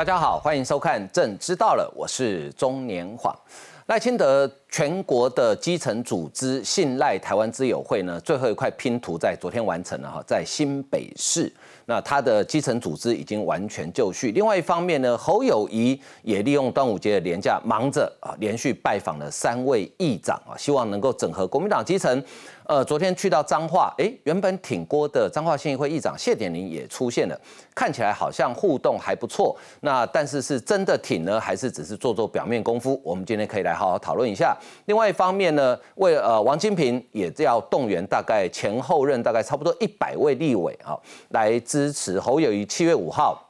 [0.00, 3.36] 大家好，欢迎收看《朕知道了》，我是中年晃。
[3.88, 11.52] 赖清德全国的基层组织信赖台湾之友会呢，最后一块拼图在昨天完成了哈，在新北市。
[11.84, 14.32] 那他的基层组织已经完全就绪。
[14.32, 22.24] 另外一方面呢，侯友谊也利用端午节的年假，忙着啊，连续拜访了三位议长啊，希望能够整合国民党基层。
[22.70, 27.36] 呃，昨天去到彰化，哎，原本挺郭的彰化县议会议长谢点林也出现了，
[27.74, 29.58] 看起来好像互动还不错。
[29.80, 33.02] 那但是是真的挺呢，还是只是做做表面功夫？
[33.04, 34.56] 我们今天可以来好好讨论一下。
[34.84, 40.96] 另外一方面呢，为呃王金平也要动员大概前后任大概差不多一百位立委啊，
[41.30, 43.49] 来支持侯友谊七月五号。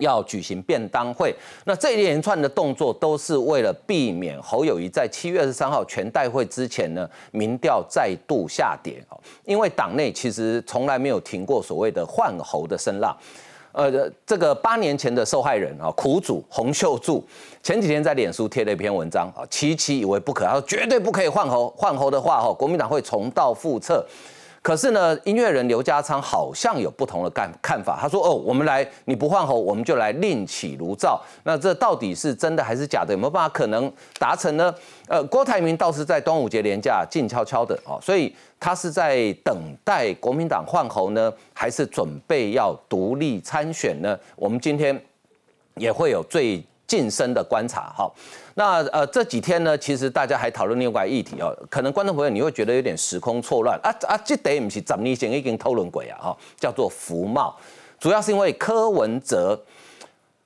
[0.00, 1.34] 要举行便当会，
[1.64, 9.18] 那这一连串的动作都是为了避免侯友谊在七月二十三号全代会之前呢，民调再度下跌哦。
[9.44, 13.16] 因为党内其实从来没有停过所谓的换侯的声浪。
[13.72, 17.24] 呃，这个八年前的受害人啊，苦主洪秀柱
[17.62, 24.04] 前几天在脸书贴了一篇文章啊，期期以为不可，他说绝对不可以换侯，换侯的话哈，国民党会重蹈覆辙。
[24.60, 27.98] 可是呢，音乐人刘家昌好像有不同的看看法。
[28.00, 31.22] 他说：“哦，我们来，你不换候，我们就来另起炉灶。
[31.44, 33.12] 那这到底是真的还是假的？
[33.12, 34.74] 有没有办法可能达成呢？”
[35.08, 44.18] 呃，郭台铭倒是在端午节连假静悄悄的哦，所以他是在等待国民党换候呢，还是准备要独立参选呢？
[44.36, 45.00] 我们今天
[45.76, 46.62] 也会有最。
[46.88, 48.10] 近身的观察，哈，
[48.58, 57.56] 那呃这几天呢，其实大家还讨论另外议题哦，可能观众朋友你会觉得有点时空错乱啊啊，这得不是怎么前已经讨论过啊，哈，叫做服贸，
[58.00, 59.56] 主要是因为柯文哲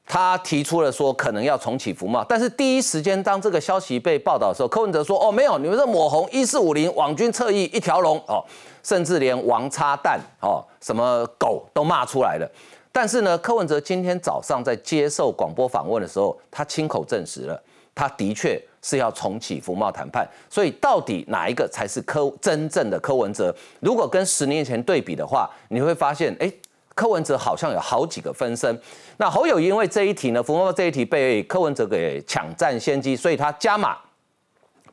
[0.06, 8.44] 他提出了说可能要重启服贸，但是第一时间当这个消息被报道的时候，柯文哲说哦没有，你们这抹红一四五零网军侧翼一条龙哦，
[8.82, 12.46] 甚至连王叉蛋哦什么狗都骂出来了。
[12.92, 17.62] 但是呢，柯文哲今天早上在接受广播访问的时候，他亲口证实了，
[17.94, 20.26] 他的确是要重启服贸谈判。
[20.48, 23.54] 所以，到底哪一个才是柯真正的柯文哲？
[23.80, 26.52] 如果跟十年前对比的话，你会发现，哎，
[26.94, 28.80] 柯文哲好像有好几个分身。
[29.16, 33.96] 那侯友因为这一题呢，福茂这一题被柯文哲给抢占先机，所以他加码，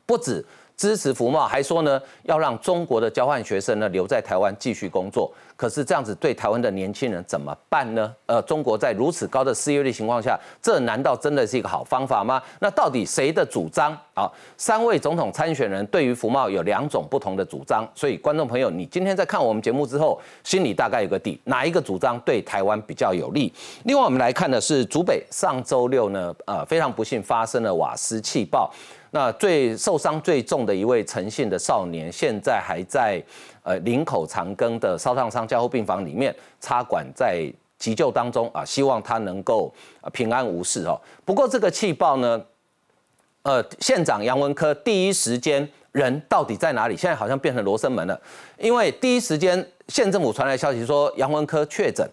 [0.06, 0.44] 不止。
[0.80, 5.30] 支持服贸，还说呢要让中国的交换学生呢留在台湾继续工作。
[5.54, 8.10] 可是这样子对台湾的年轻人怎么办呢？
[8.24, 12.42] 呃，中国在如此高的失业率情况下，这难道真的是一个好方法吗？
[12.60, 14.26] 那到底谁的主张啊？
[14.56, 17.86] 三位总统参选人对于服贸有两种不同的主张。
[17.94, 23.52] 所以观众朋友，你今天在看我们节目之后，心里大概有个底，哪一个主张对台湾比较有利？
[23.84, 28.72] 另外，我们来看的是竹北上周六呢，呃，非常不幸发生了瓦斯气爆。
[29.12, 33.22] 那最受伤最重的一位诚信的少年，现在还在
[33.62, 39.72] 呃林口长庚的烧烫伤加护病房里面插管在急救当中啊，希望他能够
[40.12, 41.00] 平安无事哦。
[41.24, 42.40] 不过这个气爆呢，
[43.42, 46.96] 呃，县长杨文科第一时间人到底在哪里？
[46.96, 48.20] 现在好像变成罗生门了，
[48.58, 52.08] 因为第一时间县政府传来消息说杨文科确诊，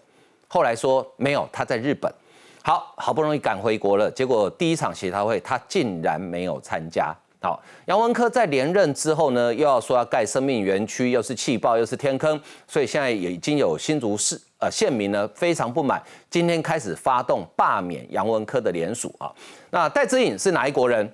[0.48, 2.12] 后来说没有，他在日本。
[2.68, 7.16] 好好不容易赶回国了，结果第一场协调会他竟然没有参加。
[7.42, 19.32] 好，杨文科在连任之后呢，又要说要盖生命园区，又是气爆，又是天坑，所以现在也已经有新竹市呃县民呢非常不满，今天开始发动罢免杨文科的联署啊。
[19.70, 21.10] 那戴之颖是哪一国人？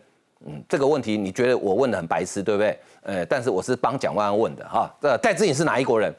[0.47, 2.79] 嗯，这个问题你觉得我问的很白痴，对不对？
[3.03, 4.91] 呃，但是我是帮蒋万安问的哈。
[4.99, 6.11] 这戴之颖是哪一国人？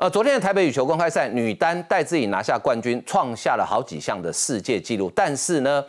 [0.00, 5.12] 呃，昨天的台北羽球公开赛女单戴资颖拿下冠军，创下了好几项的世界纪录。
[5.14, 5.84] 但是呢，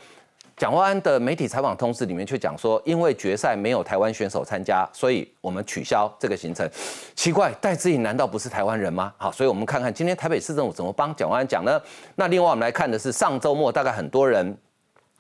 [0.57, 6.69] 蒋万安的媒体采访通知里面却讲说，因为决赛没有台湾选手参加，所以我们取消这个行程。
[7.16, 9.13] 奇怪，戴资颖难道不是台湾人吗？
[9.16, 11.81] 好，所以我们看看今天台北市政府怎么帮蒋万安讲呢？
[12.16, 14.57] 那另外我们来看的是上周末，大概很多人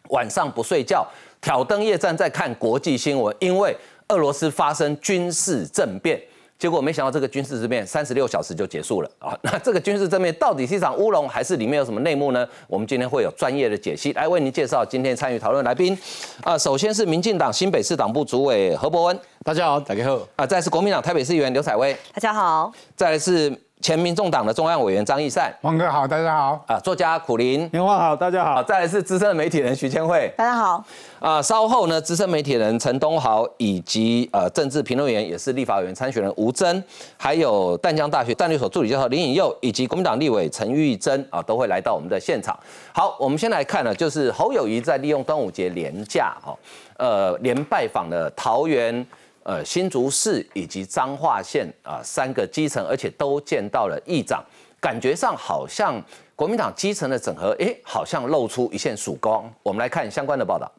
[0.09, 1.07] 晚上不睡觉，
[1.39, 3.73] 挑灯夜战在看国际新闻，因为
[4.09, 6.21] 俄罗斯发生军事政变。
[6.61, 9.35] 结果没想到这个军事政变三十六小时就结束了啊！
[9.41, 12.47] 那这个军事政变到底是一场乌龙，还是里面有什么内幕呢？
[12.67, 14.85] 我们今天会有专业的解析来为您介绍。
[14.85, 15.97] 今天参与讨论来宾，
[16.43, 20.19] 啊，首先是民进党新北市党部主委何伯文，大家好，大家好。
[20.35, 22.71] 啊，再是国民党台北市议员刘彩薇，大家好。
[22.95, 23.51] 再来是。
[23.81, 26.79] 前民众党的中央委员张义善，王哥好，大家好啊！
[26.79, 28.61] 作家苦林，年华好，大家好。
[28.61, 30.83] 再来是资深媒体人徐千惠，大家好
[31.19, 31.41] 啊！
[31.41, 36.81] 稍后呢，资深媒体人陈东豪以及呃政治评论员也是立法委员参选人吴峥，
[37.17, 42.57] 还有淡江大学战略所助理教授林颖佑以及国民党立委陈玉珍啊，都会来到我们的现场。
[42.93, 46.55] 好，我们先来看呢，就是侯友谊在利用端午节连假哈，
[46.97, 49.03] 呃，连拜访了桃园。
[49.43, 54.43] 呃，新竹市以及彰化县啊，三个基层，而且都见到了议长，
[54.79, 56.01] 感觉上好像。
[56.33, 59.47] 国民党基层的整合，哎，好像露出一线曙光。
[59.61, 60.71] 我们来看相关的报道。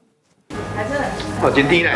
[1.43, 1.91] 哦，今天呢，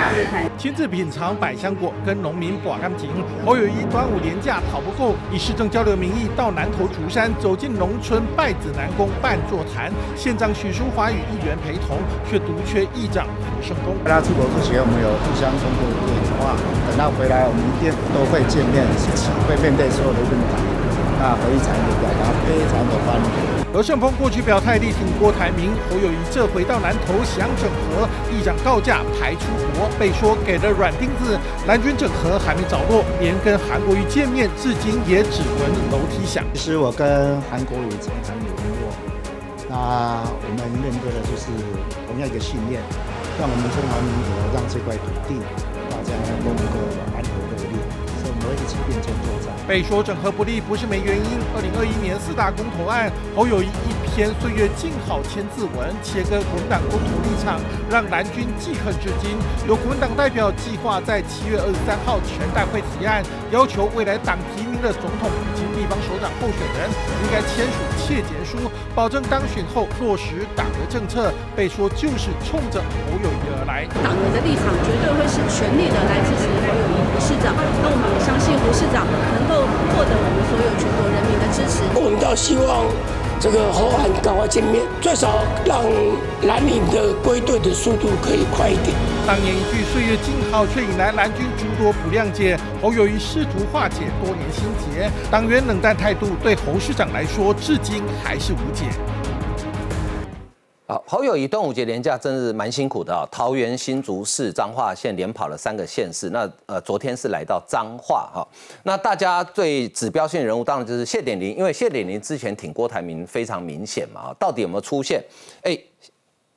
[0.58, 3.10] 亲自品尝百香果，跟农民把干净。
[3.44, 9.92] 侯友谊端午连假讨不够，以市政交流名义到南投竹山，走进农村拜子南宫办座谈。
[10.16, 11.98] 县长许淑华与议员陪同，
[12.28, 13.94] 却独缺议长胡胜峰。
[14.04, 16.56] 他出国之前，我们有互相通过电话，
[16.88, 20.52] 等到回来，我们一定都会见面，一起会面对所有的问题。
[21.18, 23.65] 那何一才也表达非常的欢迎。
[23.76, 31.38] 何胜峰过去表态力挺郭台铭，侯友谊这回到南投想整合，议长告假排出国，被说给了软钉子。
[31.68, 36.42] 蓝军整合还没着落，连跟韩国瑜见面，至今也只闻楼梯响。
[36.54, 38.48] 其实我跟韩国瑜常常联
[38.80, 38.88] 络，
[39.68, 41.52] 那我们面对的就是
[42.08, 42.80] 同样一个信念，
[43.38, 45.36] 让我们中华民国让这块土地
[45.92, 46.80] 大家能够
[47.12, 47.45] 安和，
[49.66, 51.38] 被说整合不利不是没原因。
[51.54, 57.58] 二零二一年四大公投案，侯友谊一篇岁月静好千字文，切割国民党公投立场，
[57.90, 59.34] 让蓝军记恨至今。
[59.66, 66.86] 有国民党代表计划在七月二十三号全代会提案，要求未来党提名的总统以及地方首长候选人，
[67.22, 71.34] 应该签署切结书，保证当选后落实党的政策。
[71.56, 73.82] 被说就是冲着侯友谊而来。
[74.04, 77.56] 党人的立场绝对会是全力的来支持侯友谊胡市长。
[77.80, 79.64] 那我们也相信胡市长能够。
[79.96, 81.80] 获得我们所有全国人民的支持。
[81.96, 82.84] 我们倒希望
[83.40, 85.80] 这个侯汉赶快见面，最少让
[86.42, 88.92] 蓝领的归队的速度可以快一点。
[89.26, 92.60] 当年一句岁月静好，却引来蓝军诸多不谅解。
[92.82, 98.84] 侯友谊试图化解多年心结，党员冷淡态度对侯市长来说，至今还是无解。
[100.88, 103.26] 好，侯友谊端午节连假真是蛮辛苦的啊！
[103.28, 108.46] 桃园新竹市彰化县连跑了三个县市，那呃昨天是来到彰化哈。
[108.84, 115.20] 那大家最指标性人物当然就是谢点林，因为谢点林之前挺郭台铭非常明显嘛到底有没有出现？
[115.62, 115.76] 哎，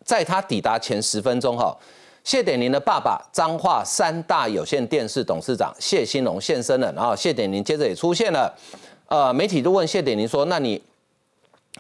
[0.05, 1.75] 在他抵达前十分钟哈，
[2.23, 8.55] 谢点林的爸爸彰化三大有线电视董事长谢兴龙现身了，然后谢点林接着也出现了，
[9.07, 10.79] 呃，媒体都问谢点林说，那你？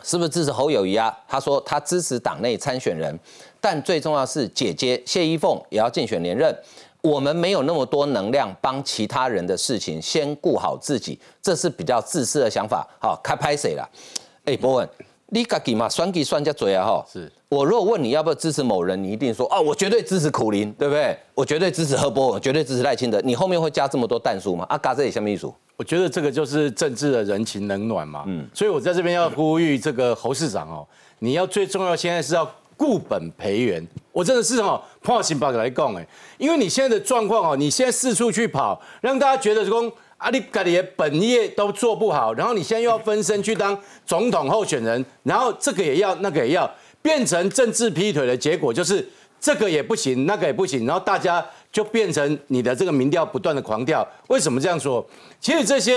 [0.03, 1.15] 是不是支持侯友谊啊？
[1.27, 3.17] 他说他支持党内参选人，
[3.59, 6.55] 但最重要是姐姐谢依凤也要竞选连任。
[7.01, 12.85] 我们没有那么多能量帮其他人的事情，先顾好自己，这是比较自私的想法。
[12.99, 13.89] 好，开拍谁了？
[14.43, 14.89] 哎，博文，
[15.27, 16.85] 你自己嘛，算计算家做啊！
[16.85, 21.17] 哈，是我如果问你要不要支持某人，你一定说哦，我绝对支持苦林，对不对？
[21.33, 23.19] 我绝对支持何博文，绝对支持赖清德。
[23.21, 24.63] 你后面会加这么多弹数吗？
[24.69, 25.51] 啊，嘎这里下面一组。
[25.75, 30.85] 我觉得这个就是政治的人情冷暖嘛，嗯，所以我在这边要呼吁这个侯市长哦，
[31.19, 32.47] 你要最重要现在是要
[32.77, 33.83] 固本培元。
[34.11, 36.07] 我真的是哦，破心把来讲哎，
[36.37, 43.75] 因为你现在的状况哦，你现在四处去跑，让大家觉得说阿里嘎里的本业都做不好，然后你现在又要分身去当
[44.05, 46.69] 总统候选人，然后这个也要那个也要，
[47.01, 49.07] 变成政治劈腿的结果就是
[49.39, 51.45] 这个也不行，那个也不行，然后大家。
[51.71, 55.07] 就变成你的这个民调不断的狂调，为什么这样说？
[55.39, 55.93] 其实这些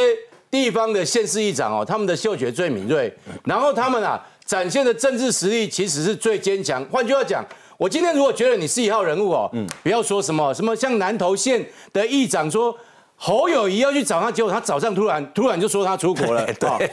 [0.50, 3.10] 地方的县市议长哦，他们的嗅觉最敏锐，
[3.46, 6.84] 然后他们啊展现的政治实力其实是最坚强。
[6.90, 7.42] 换句话讲，
[7.78, 12.76] 我今天如果觉得你是一号人物哦，嗯，不要说什么什么像南投县的议长说
[13.24, 16.90] 侯友谊要去找他，结果他早上突然突然就说他出国了， 对，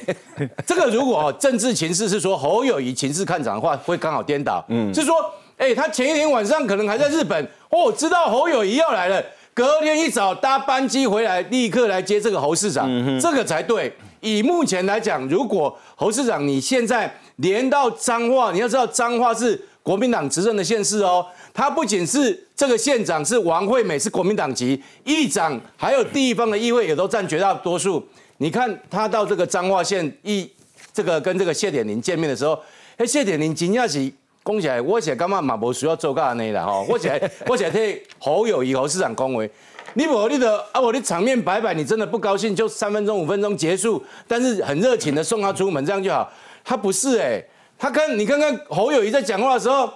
[0.63, 5.15] 这个如果政治情势是说侯友谊情势看涨的话，会刚好颠倒，嗯，是说。
[5.57, 9.21] 哎，他前一天晚上可能还在日本哦，知道侯友谊要来了，
[9.53, 13.93] 隔天一早搭班机回来，立刻来接这个侯市长，嗯这个才对。
[14.21, 28.05] 以目前来讲，如果侯市长你现在连到彰化，你要知道彰化是国民党执政的县市哦，他不仅是这个县长是王惠美是国民党籍，议长还有地方的议会也都占绝大多数。
[28.37, 30.49] 你看他到这个彰化县议，
[30.93, 32.59] 这个跟这个谢点林见面的时候，
[32.97, 34.13] 哎，谢点林惊讶起。
[34.45, 39.47] 讲起来，我是感觉嘛无需要做到安尼啦吼， 我是我是替侯友谊侯市长恭维，
[39.93, 46.27] 你无你的啊，我的场面摆摆，你真的不高兴就三分钟五分钟结束，但是很热情的送他出门这样就好。
[46.63, 47.43] 他不是哎，
[47.79, 49.89] 他跟你看看侯友谊在讲话的时候，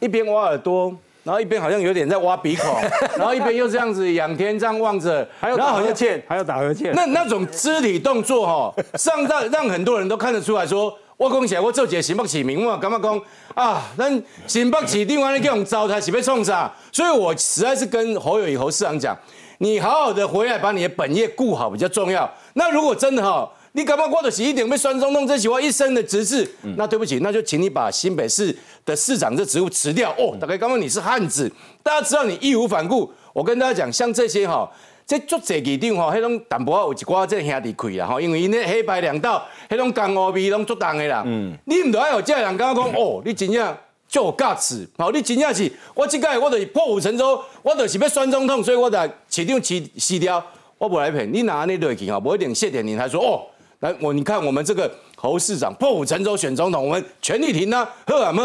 [0.00, 2.74] 一边挖耳朵，然后一边好像有点在挖鼻孔，
[3.18, 8.74] 然后一边又这样子仰天这样望着，还有打呵欠，还有打呵欠，那那种肢体动作哈，
[9.04, 10.96] 让让让很多人都看得出来说。
[11.18, 13.22] 我讲起来，我做一个新北市民，我感觉讲
[13.54, 16.70] 啊，咱新北市另外那种糟蹋是被冲啥？
[16.92, 19.16] 所以我实在是跟侯友谊侯市长讲，
[19.56, 22.30] 你好好的回来把你的本业顾好比较重要。
[22.52, 28.56] 那如果真的哈，你感觉过得起一点被酸中弄这是我一生的职事，那对不起，那就请你把新北市
[28.86, 30.10] 的市长这职务辞掉。
[30.12, 31.52] 哦，大概刚刚你是汉子，
[31.82, 33.12] 大家知道你义无反顾。
[33.34, 34.68] 我跟大家讲，像这些哈。
[35.06, 41.22] 这足济议长吼，迄种淡薄仔有一寡这兄弟开啦吼，因为因咧黑白两道，迄种江湖味拢足重的啦。
[41.24, 43.76] 嗯，你唔着爱有这人感觉讲哦，你真正
[44.08, 50.44] 就有价值，吼，你真正是，我即届我就是破釜沉舟，我就是要选总统，所以我在市长辞辞掉，
[50.78, 53.46] 我无来骗你，拿安尼落去吼，无一定谢点你，他说哦，
[53.80, 58.42] 来我你看我们这个侯市长破釜沉舟选总统，我们全力挺他，好啊好。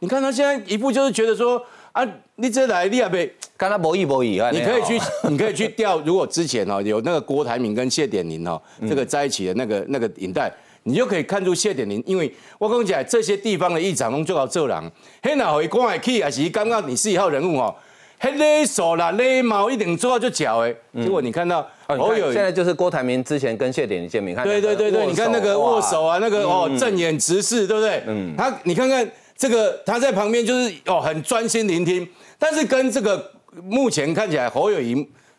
[0.00, 1.62] 你看他现在一步就是觉得说
[1.92, 3.34] 啊，你这来你也被。
[3.56, 4.50] 跟他博弈博弈啊！
[4.50, 5.00] 你可以去，
[5.30, 5.96] 你可以去调。
[6.00, 10.52] 如果之前哦有那个郭台铭跟谢点林哦这个在一起的那个那个影带，
[10.82, 14.90] 你就可以看出谢点林，因为我跟你讲，这些地方的议长拢做到做人，
[15.22, 17.72] 很哪会讲会去，还是刚刚你是一号人物哦，
[18.18, 20.74] 很勒手啦勒毛一定做到就脚哎。
[20.94, 28.02] 结果你看到哦有现在就是郭台铭之前跟谢点的见面，看对对对对，你看那个握手啊，那个哦正眼直视，对不对？
[28.06, 33.32] 嗯，他你看看这个他在旁边就是哦很专心聆听，但是跟这个。
[33.62, 34.96] 目前看起来侯友谊，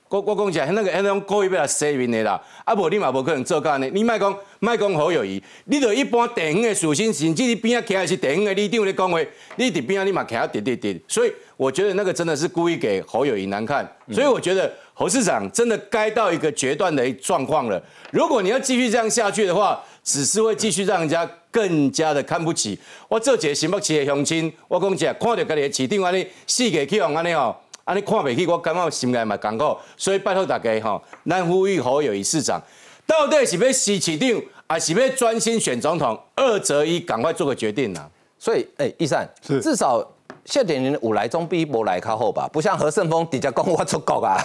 [0.08, 3.90] 我我讲起来，那个那种故意要来洗面的啦，啊无你嘛无可能做干呢。
[3.92, 9.20] 你莫讲莫讲侯友谊，你就一般地方的属性，甚至你边啊徛的是地方的里长咧讲话，
[9.58, 10.98] 你伫边啊你嘛徛啊滴滴滴。
[11.10, 13.86] 所以我觉得那个真的是故意给侯友谊难看。
[14.14, 17.82] 所以我觉得侯市长真的该到一个决断的状况了。
[18.12, 22.80] 如果你要继续这样下去的话，只是会继续让人家更加的看不起。
[23.10, 32.62] 我做一个新北市的乡亲，我讲起来看到家己的市长安尼四个去用安尼哦，安尼看不起，我感觉心内嘛艰苦，所以拜托大家吼，咱呼吁侯友谊市长，
[33.06, 36.18] 到底是要市市长，还是要专心选总统？
[36.36, 38.08] 二择一，赶快做个决定呐！
[38.40, 40.06] 所以，哎，易善是至少
[40.46, 44.38] 谢点林五来中比无来靠后吧，不像何胜峰底下讲我出国啊。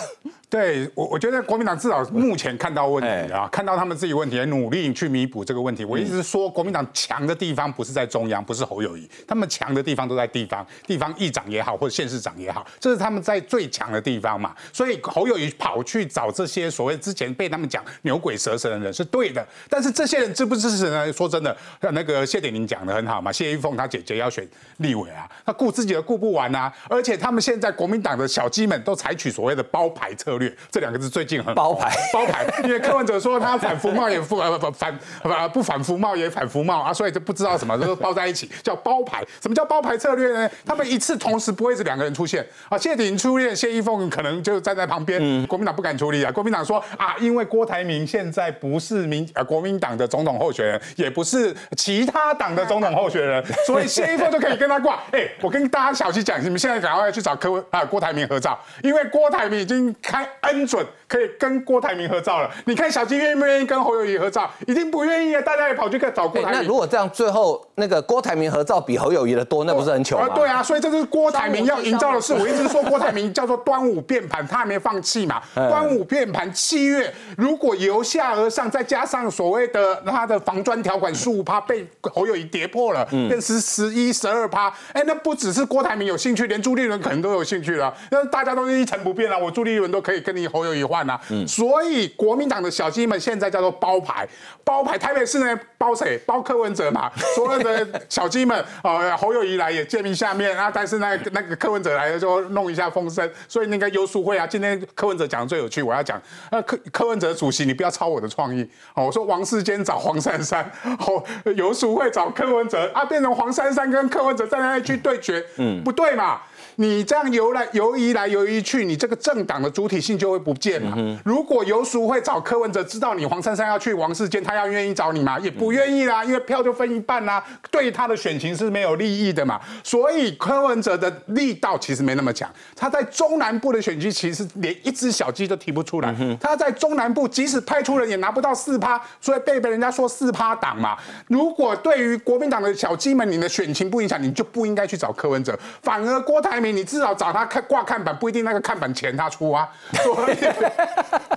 [0.50, 5.84] 对我，我觉得国民党至少目前看到问题啊，看到他们自己问题，努力去弥补这个问题。
[5.84, 14.52] 我一直说，国民党强的地方不是在中央，不是侯友谊，他们强的地方都在地方，地方议长也好，或者县市长也好，这是他们在最强的地方嘛。
[14.72, 21.12] 所以侯友谊跑去找这些所谓之前被他们讲牛鬼蛇神的人是对的，但是这些人支不支持呢？
[21.12, 24.44] 说真的，那个谢点玲讲的很好嘛，谢玉凤她姐姐要选
[24.80, 30.54] 立委啊，他顾自己都顾不完啊，而且他们现在国民党的小鸡们都采取所谓的包牌策略。
[30.70, 39.24] 这两个字最近很包牌， 包牌，因为柯文哲说他反服贸也服呃不反呃不反服贸也反服贸啊，所以就不知道什么都包在一起， 叫包牌。
[39.40, 40.50] 什么叫包牌策略呢？
[40.64, 42.78] 他们一次同时不会是两个人出现啊。
[42.78, 46.32] 谢霆出现，谢依凤可能就站在旁边，国民党不敢处理啊。
[46.32, 54.98] 国民党说啊，因为郭台铭现在不是民呃国民党的总统候选人，也不是其他党的总统候选人， 所以谢依凤就可以跟他挂。
[55.10, 60.66] 哎，我跟大家小心讲，你们现在赶快去找柯文啊郭台铭合照，因为郭台铭已经开恩。
[60.70, 62.48] 准可以跟郭台铭合照了。
[62.64, 64.48] 你看小金愿不愿意跟侯友谊合照？
[64.68, 65.40] 一定不愿意啊！
[65.40, 66.60] 大家也跑去找郭台铭。
[66.60, 70.28] 那如果这样，最后那个郭台铭合照比侯友谊的多，那不是很糗吗？
[70.32, 72.34] 对啊，所以这是郭台铭要营造的事。
[72.34, 75.42] 我一直说郭台铭叫做端午变盘，他还没放弃嘛。
[75.54, 84.59] 端午变盘七月，如果由下而上，再加上所谓的他的防专条款十五趴被侯友谊跌破了，变十十一十二趴。
[84.92, 87.92] 哎，那不只是郭台铭有兴趣，连朱立伦可能都有兴趣了。
[88.10, 90.60] 那大家都是一成不变啊，我朱立伦都可以跟你侯。
[90.60, 94.28] 友谊换啊，所以国民党的小鸡们现在叫做包牌，
[94.62, 94.98] 包牌。
[94.98, 96.18] 台北市呢包谁？
[96.26, 97.10] 包柯文哲嘛。
[97.34, 103.26] 所有的小鸡们，呃，侯友谊来也见面下面啊，但是那那个柯文哲来了就弄一下风声。
[103.48, 108.62] 所以那个游淑会啊，今天柯文哲讲的最有趣，我要讲，呃，柯柯文哲主席，你不要抄我的创意。
[108.94, 111.24] 哦，我说王世坚找黄珊珊，哦，
[111.56, 116.40] 游淑会找柯文哲，啊，变成黄珊珊跟柯文哲在那里去对决，嗯，不对嘛。
[116.80, 120.96] 你这样游来游移来游移去，你这个政党的主体性就会不见嘛。
[121.22, 125.38] 如果游淑会找柯文哲，知道你黄珊珊要去王世坚，他要愿意找你吗？
[125.40, 129.60] 也不愿意啦，因为票就分一半啦，对他的选情是没有利益的嘛。
[129.84, 136.16] 所以柯文哲的力道其实没那么强，他在中南部的选区其实连一只小鸡都提不出来。
[136.40, 140.96] 他在中南部即使派出人也拿不到四趴，所以被被人家说四趴党嘛。
[141.26, 146.69] 如果对于国民党的小鸡们，你的选情不影响，你就不应该去找柯文哲，反而郭台铭。
[146.72, 149.68] 你至少找他看挂看板，不一定那个看板钱他出啊。
[150.04, 150.36] 所以，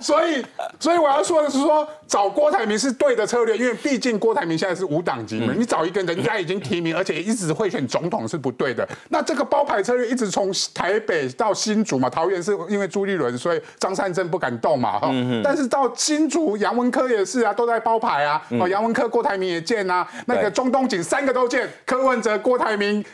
[0.00, 0.46] 所以，
[0.80, 5.52] 所以我要说的是说，找郭台铭是对的策略，因为毕竟郭台铭现在是无党籍嘛。
[5.56, 8.86] 你找一个人家已经提名，而且一直会选总统是不对的。
[9.08, 14.98] 那这个包牌策略一直从台北到新竹嘛，桃园是因为朱立伦，所以张善政不敢动嘛。
[14.98, 15.08] 哈，
[15.42, 18.42] 但是到新竹杨文科也是啊，都在包牌啊。
[18.60, 23.04] 哦，杨文科、郭台铭也见啊，那个中东锦三个都见，柯文哲、郭台铭、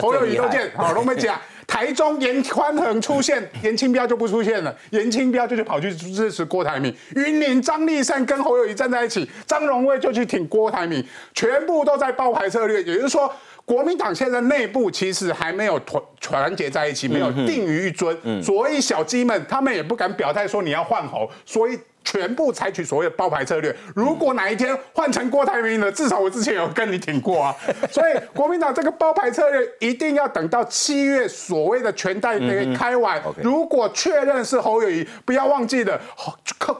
[0.00, 0.70] 侯友谊都见。
[0.76, 1.38] 好，龙梅讲。
[1.70, 6.92] 台中严宽恒出现，严清标就不出现了，严清标就去跑去支持郭台铭。
[7.14, 12.82] 云林张立善跟侯友谊站在一起，张荣卫就去挺郭台铭，全部都在爆牌策略。
[12.82, 13.32] 也就是说，
[13.64, 21.78] 国民党现在内部其实还没有团团结在一起，没有定于一尊，所以小鸡们他们也不敢表态说你要换猴，所以。
[22.04, 23.74] 全部采取所谓的包牌策略。
[23.94, 27.54] 如果哪一天换成郭台铭了，至少我之前有跟你挺过啊。
[27.90, 36.00] 所以国民党这个包牌策略一定要等到七月所谓的全代会开完，如果确认是侯友谊，不要忘记了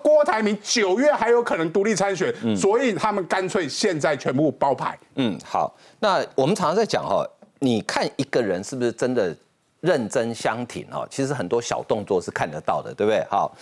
[0.03, 4.99] 郭台铭九月还有可能独立参选，所以他们干脆现在全部包牌。
[5.17, 5.75] 嗯，好。
[5.99, 7.25] 那我们常常在讲哈，
[7.59, 9.37] 你看一个人是不是真的
[9.81, 11.07] 认真相挺哈？
[11.11, 13.23] 其实很多小动作是看得到的，对不对？
[13.31, 13.55] 好。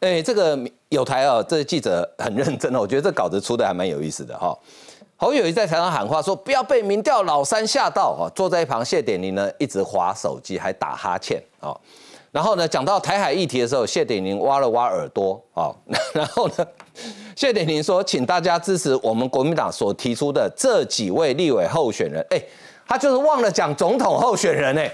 [0.00, 0.58] 哎，这个
[0.90, 4.56] 有台啊，这记者很认真哦，我觉得这稿子出的还蛮有意思的哈。
[5.16, 11.76] 侯友谊在台上喊话说：“不要被民调老三吓到哦。”坐在一旁谢点玲呢，一直划手机，还打哈欠哦。
[12.30, 15.74] 然后呢，讲到台海议题的时候，谢点玲挖了挖耳朵哦。
[16.14, 16.64] 然后呢，
[17.34, 22.40] 谢点玲说：“请大家支持我们国民党所提出的这几位立委候选人。”哎，
[22.86, 24.88] 他就是忘了讲总统候选人哎。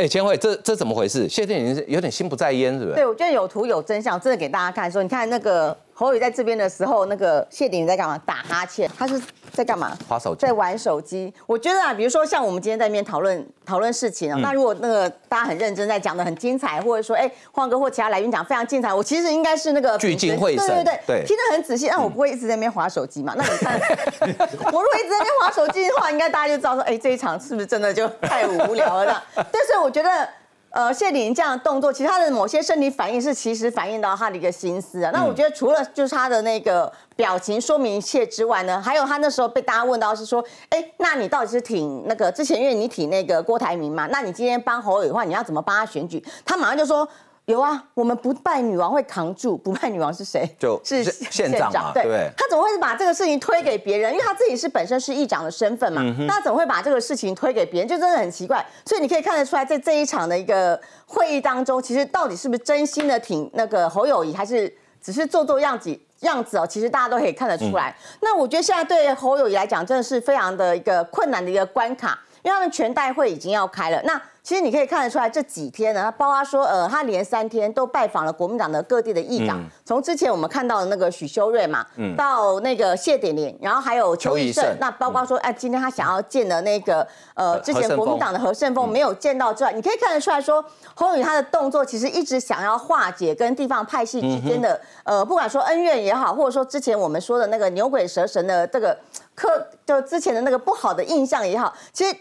[0.00, 1.28] 哎，千惠，这这怎么回事？
[1.28, 2.94] 谢天林是有点心不在焉，是不是？
[2.94, 4.90] 对，我觉得有图有真相，真的给大家看。
[4.90, 8.16] 说，你看那个侯宇在这边的时候，那个谢鼎在干嘛？
[8.24, 9.20] 打哈欠，他是。
[9.52, 9.98] 在干嘛？
[10.08, 11.30] 划手机，在玩手机。
[11.44, 21.88] 我觉得啊，比如说像我们今天在那边讨论讨论事情啊，那如果那个大家很认真在讲的很精彩，或者说哎，黄哥或其他来宾讲非常精彩，我其实应该是那个聚精会神，对对对，听得很仔细。
[21.88, 23.34] 那我不会一直在那边划手机嘛？
[23.36, 23.74] 那你看，
[24.72, 29.22] 我如果一直在那边划手机的话，应该大家就知道说，哎，这一场是不是真的就太无聊了？
[29.34, 30.28] 但是我觉得。
[30.70, 35.10] 呃，谢玲这样的动作，其实他的某些生理反应是其实反映到他的一个心思啊。
[35.12, 44.06] 那我觉得除了就是他的那个表情说明一切之外呢，还有他那时候被大家问到是说，哎，那你到底是挺那个之前因为你挺那个郭台铭嘛？
[44.12, 46.24] 那你今天帮侯友的话，你要怎么帮他选举？
[46.44, 47.08] 他马上就说。
[47.50, 50.48] 有啊，我们不拜女王会扛住，不拜女王是谁？
[50.58, 52.30] 就是县长嘛，对。
[52.36, 54.12] 他怎么会把这个事情推给别人？
[54.12, 57.88] 因为他自己是本身是议长的身份嘛，那怎么会把这个事情推给别人？
[57.88, 58.64] 就真的很奇怪。
[58.86, 66.66] 所以你可以看得出来，在这一场的一个会议当中，其实到底是不是真心的挺那个侯友谊，还是只是做做样子样子哦？
[66.66, 67.94] 其实大家都可以看得出来。
[68.20, 74.00] 那我觉得现在对侯友谊来讲，真的是非常的一个困难的一个关卡，因为他们全代会已经要开了。
[74.04, 88.88] 那其实你可以看得出来，这几天呢，他包括说，呃，他连三天都拜访了国民党的各地的议长，从之前我们看到的那个许修睿嘛，到那个谢点玲，然后还有邱义胜，那包括说，哎，今天他想要见的那个，呃，之前国民党的何胜峰。
[88.90, 98.98] 没有见到之外，你可以看得出来说，侯宇他的动作其实一直想要化解跟地方派系之间的，呃，不管说恩怨也好，或者说之前我们说的那个牛鬼蛇神的这个
[99.34, 102.16] 科，就之前的那个不好的印象也好，其实。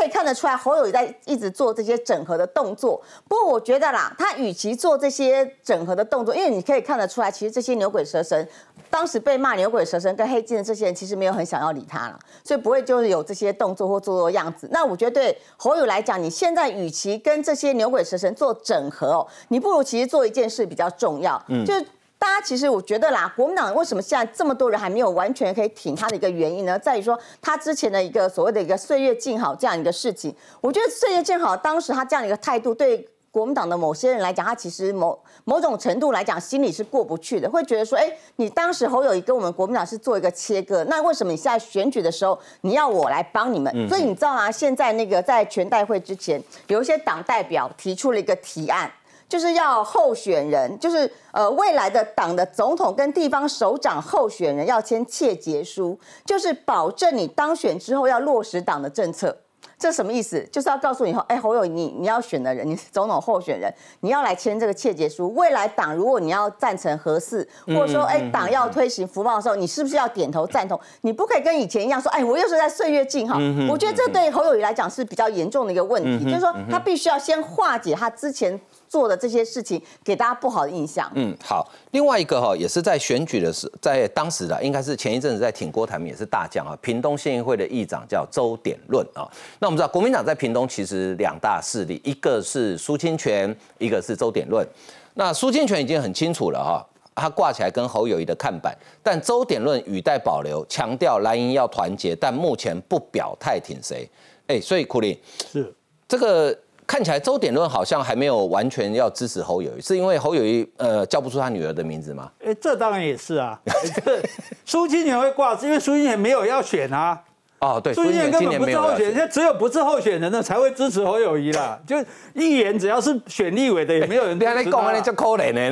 [0.00, 2.98] 可以看得出来，侯友也在一直做这些整合的动作。
[3.28, 8.48] 不过我觉得啦，他与其做这些整合的动作，因为你可以看得出来，其实这些牛鬼蛇神，
[8.88, 14.66] 当时被骂牛鬼蛇神跟黑金的这些人，其实没有很想要理他了，所以不会就是有这些动作或做做样子。
[14.72, 21.84] 那我觉得对侯友来讲，你现在与其跟这些牛鬼蛇神做整合哦，你不如其实做一件事比较重要，嗯，就是。
[22.20, 26.78] 大家其实我觉得啦，国民党为什么现在这么多人还没有完全可以挺他的一个原因呢？
[26.78, 30.32] 在于说他之前的一个所谓的一个岁月静好这样一个事情。
[30.60, 43.88] 我觉得岁月静好当时他这样一个态度，对国民党的某些人来讲，他其实某某种程度来讲心里是过不去的，会觉得说，哎，你当时侯友谊跟我们国民党是做一个切割，那为什么你现在选举的时候你要我来帮你们？
[43.88, 44.52] 所以你知道吗？
[44.52, 48.92] 现在那个在全代会之前，有一些党代表提出了一个提案。
[49.30, 59.34] 就是要候选人，就是呃未来的党的总统跟地方首长候选人要签切结书，就是保证你当选之后要落实党的政策。
[59.78, 60.42] 这什么意思？
[60.52, 65.32] 就是要告诉你后，哎，侯友你你要选的人，你是总统候选人，你要来签这个切结书。
[65.34, 70.78] 未来党如果你要赞成合适，或者说哎党要推行福报的时候，你是不是要点头赞同？
[71.02, 73.38] 你不可以跟以前一样说，哎，我又是在岁月静好。
[73.70, 78.60] 我觉得这对侯友谊来讲是比较严重的一个问题，就是说他必须要先化解他之前。
[78.90, 81.08] 做的这些事情给大家不好的印象。
[81.14, 81.70] 嗯，好。
[81.92, 86.76] 另外一个哈，也是在选举的时，在当时的应该是前一阵子在挺郭台铭也是大将啊。
[86.82, 89.22] 屏东县议会的议长叫周典论啊。
[89.60, 94.66] 那我们知道国民党在屏东其实两大势力，一个是苏清泉，一个是周典论。
[95.14, 104.10] 那苏清泉已经很清楚了哈，他挂起来跟侯友谊的看板，但周典论语带保留，强调蓝营要团结，但目前不表态挺谁。
[104.48, 105.16] 哎，所以苦林
[105.52, 105.72] 是
[106.08, 106.58] 这个。
[106.90, 112.28] 看起来周典论好像还没有完全要支持侯友谊，是因为侯友谊呃叫不出他女儿的名字吗？
[112.44, 113.56] 哎，这当然也是啊。
[113.94, 114.20] 这个
[114.66, 117.16] 苏清泉会挂，是因为苏清泉没有要选啊。
[117.60, 121.78] 哦，对，苏清泉根本不是候选人，现在只有不是候选人的才会支持侯友谊啦。
[121.86, 121.96] 就
[122.34, 124.60] 议员只要是选立委的，也没有人支持他。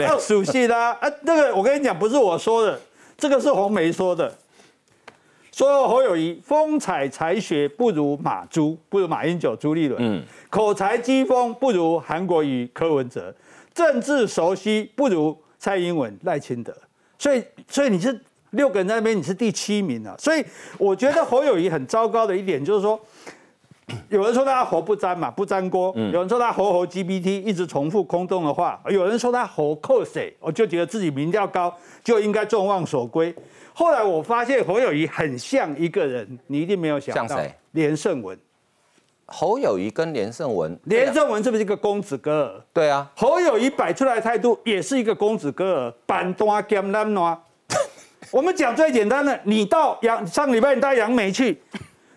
[0.07, 2.79] 要 熟悉的啊，那个我跟你讲，不是我说的，
[3.17, 4.33] 这个是红梅说的。
[5.59, 13.35] 说侯友谊风采才学不如马朱，不如马英九、朱立伦，嗯，口才机锋不如韩国瑜、柯文哲，
[13.75, 16.73] 政治熟悉不如蔡英文、赖清德，
[17.19, 18.17] 所以，所以你是
[18.51, 20.45] 六个人在那边，你是第七名啊，所以
[20.79, 22.97] 我觉得侯友谊很糟糕的一点就是说。
[24.11, 31.75] 有人说他活不沾嘛，不沾锅；有人说他活活 GPT，一直重复空洞的话；有人说他活扣谁，我就觉得自己民调高
[32.05, 33.35] 就应该众望所归。
[33.73, 37.55] 后来我发现侯友谊很像一个人，你一定没有想到，像谁？
[37.73, 38.39] 连胜文。
[39.27, 42.65] 侯友谊跟连胜文，连胜文是不是一个公子哥儿？
[42.73, 47.39] 对啊，侯友谊摆出来的态度也是一个公子哥儿，板端兼烂暖。
[48.33, 51.63] 我们讲最简单的，你到杨上礼拜你到杨梅去，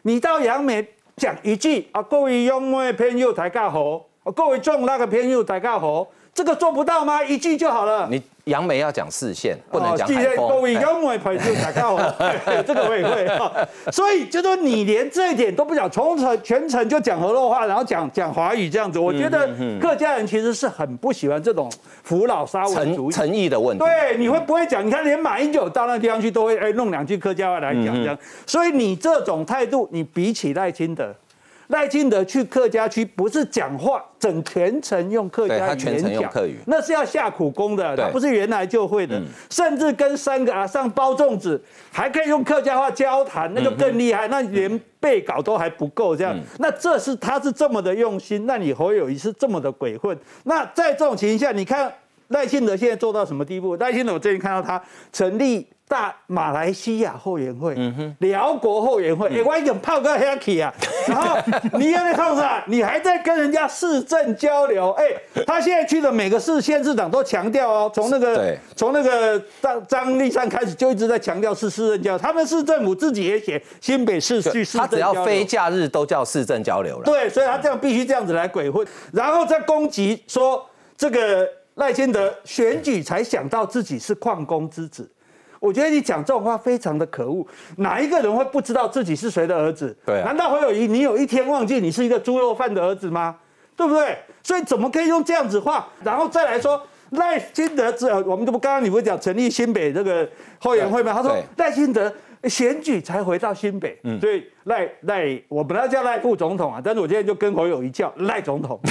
[0.03, 0.85] 你到杨梅。
[1.21, 4.03] 讲一句啊各位勇猛的朋友大家好
[4.35, 7.23] 各位壮大的朋友大家好这个做不到吗？
[7.23, 8.07] 一句就好了。
[8.09, 10.47] 你杨梅要讲四线，不能讲海风。
[10.49, 12.15] 各位用外偏右抬高好，
[12.65, 13.27] 这个我也会。
[13.91, 21.69] 所以就说你连这一点都不讲，从程全程就讲河洛话，然后讲讲华语这样子，我觉得客家人其实是很不喜欢这种
[22.03, 23.83] 扶老沙文主义、诚意的问题。
[23.83, 24.85] 对，你会不会讲？
[24.85, 28.17] 你看连马英九到那地方去都会哎弄两句客家话来讲这样。
[28.47, 31.13] 所以你这种态度，你比起赖清德。
[31.71, 36.31] 赖清德去客家区不是讲话，整全程用客家语言讲，
[36.65, 41.59] 那是要下苦功的，他不是原来就会的，甚至跟三个阿上包粽子，
[41.91, 51.91] 还可以用客家话交谈，那就更厉害，那连背稿都还不够这样，那这是他是这么的用心，那你侯友谊是这么的鬼混，那在这种情况下，你看
[52.27, 53.75] 赖清德现在做到什么地步？
[53.77, 54.81] 赖清德我最近看到他
[55.11, 55.65] 成立。
[55.91, 57.75] 大马来西亚后援会，
[58.19, 60.73] 辽国后援会，哎，我已经泡个 happy 啊，
[61.05, 61.37] 然后
[61.73, 62.63] 你又在看啥？
[62.65, 64.91] 你还在跟人家市政交流？
[64.91, 65.05] 哎，
[65.45, 77.03] 他现在去的每个市县市长都强调哦，从那个从那个张张立山开始就一直在强调是市政交流，他们市政府自己也写新北市去市政他只要非假日都叫市政交流了。
[77.03, 85.11] 对，所以他这样必须这样子来鬼混，然后再攻击说这个赖清德选举才想到自己是矿工之子。
[85.61, 87.45] 我觉得你讲这种话非常的可恶，
[87.77, 89.95] 哪一个人会不知道自己是谁的儿子？
[90.03, 93.35] 对，难道会有一你有一天忘记你是一个猪肉贩的儿子吗？
[93.77, 94.17] 对不对？
[94.41, 97.91] 所以怎么可以用这样子话，然后再来说赖清德？
[97.91, 100.27] 这我们这不刚刚你不是讲成立新北这个
[100.59, 101.13] 后援会吗？
[101.13, 102.11] 他说赖清德
[102.45, 108.79] 选举才回到新北，所以赖赖我本来叫赖副总统啊，但是我今天就跟侯友谊叫赖总统。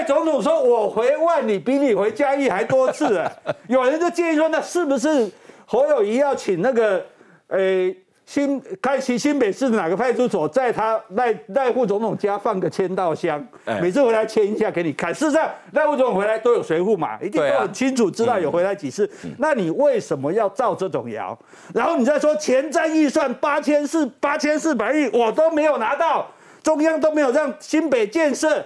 [0.00, 3.30] 赖总统说：“我回万里比你回嘉义还多次。”哎，
[3.68, 5.30] 有人就建议说：“那是不是
[5.66, 7.04] 侯友谊要请那个，
[7.48, 13.46] 呃，新开启新北市哪个派出所，在他赖赖副总统家放个签到箱，
[13.82, 15.12] 每次回来签一下给你看。
[15.12, 19.08] 事实上，赖副总统回来都有随扈嘛，一定都很清楚知道有回来几次。
[19.36, 21.38] 那你为什么要造这种谣？
[21.74, 26.26] 然后你再说前瞻预算八千四八千四百亿，我都没有拿到，
[26.62, 28.64] 中央都没有让新北建设。”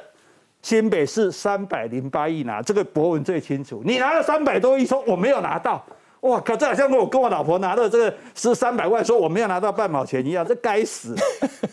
[0.64, 3.82] 新北市三百零八亿拿，这个博文最清楚。
[3.84, 5.84] 你拿了三百多亿，说我没有拿到，
[6.20, 6.56] 哇靠！
[6.56, 11.14] 这好像我跟我老婆拿的这个是三百万，说我没有拿到半毛钱一样，这该死。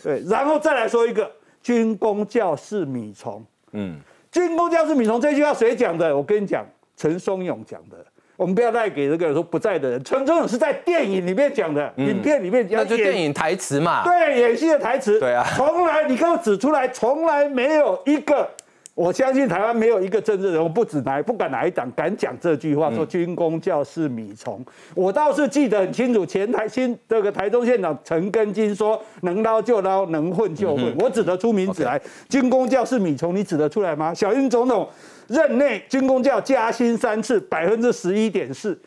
[0.02, 1.30] 对，然后再来说一个
[1.62, 3.98] 军工教士米虫，嗯，
[4.30, 6.14] 军工教士米虫这句话谁讲的？
[6.14, 6.62] 我跟你讲，
[6.94, 7.96] 陈松勇讲的。
[8.36, 14.04] 我们不要赖给这个说不在的人，陈松勇是在电影里面讲的，影片里面那就电影台词嘛。
[14.04, 15.18] 对，演戏的台词。
[15.18, 18.46] 对啊，从来你给我指出来，从来没有一个。
[18.94, 24.62] 我相信台湾没有一个政治人物不止哪不管哪一党敢讲这句话，说军工教是米虫。
[24.94, 30.94] 我倒是记得很清楚，前台新这个台中县长陈根金说能捞就捞，能混就混。
[30.98, 34.12] 我指得出名字来，军工教是米虫，你指得出来吗？
[34.12, 34.86] 小英总统
[35.26, 38.78] 任内军工教加薪三次，百分之十一点四，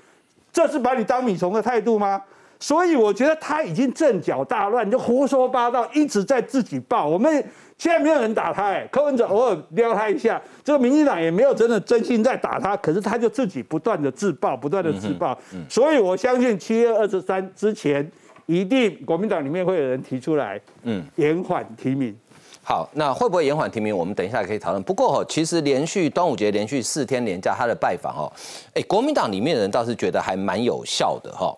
[0.54, 2.22] 这是把你当米虫的态度吗？
[2.60, 7.44] 所以我觉得他已经阵脚大乱，就胡说八道，一直在自己爆我们。
[7.78, 15.38] 现在没有人打他，哎，柯文哲偶尔撩他一下，这个民进党也没有真的真心在打他，可是他就自己不断的自爆，不断的自爆，
[15.68, 18.10] 所以我相信七月二十三之前，
[18.46, 22.18] 一定国民党里面会有人提出来，嗯，延缓提名。
[22.64, 23.96] 好，那会不会延缓提名？
[23.96, 24.82] 我们等一下可以讨论。
[24.82, 28.32] 不过哈，其实连续端午节连续四天连假，他的拜访哦，
[28.74, 31.54] 哎，国民党里面的人倒是觉得还蛮有效的哈。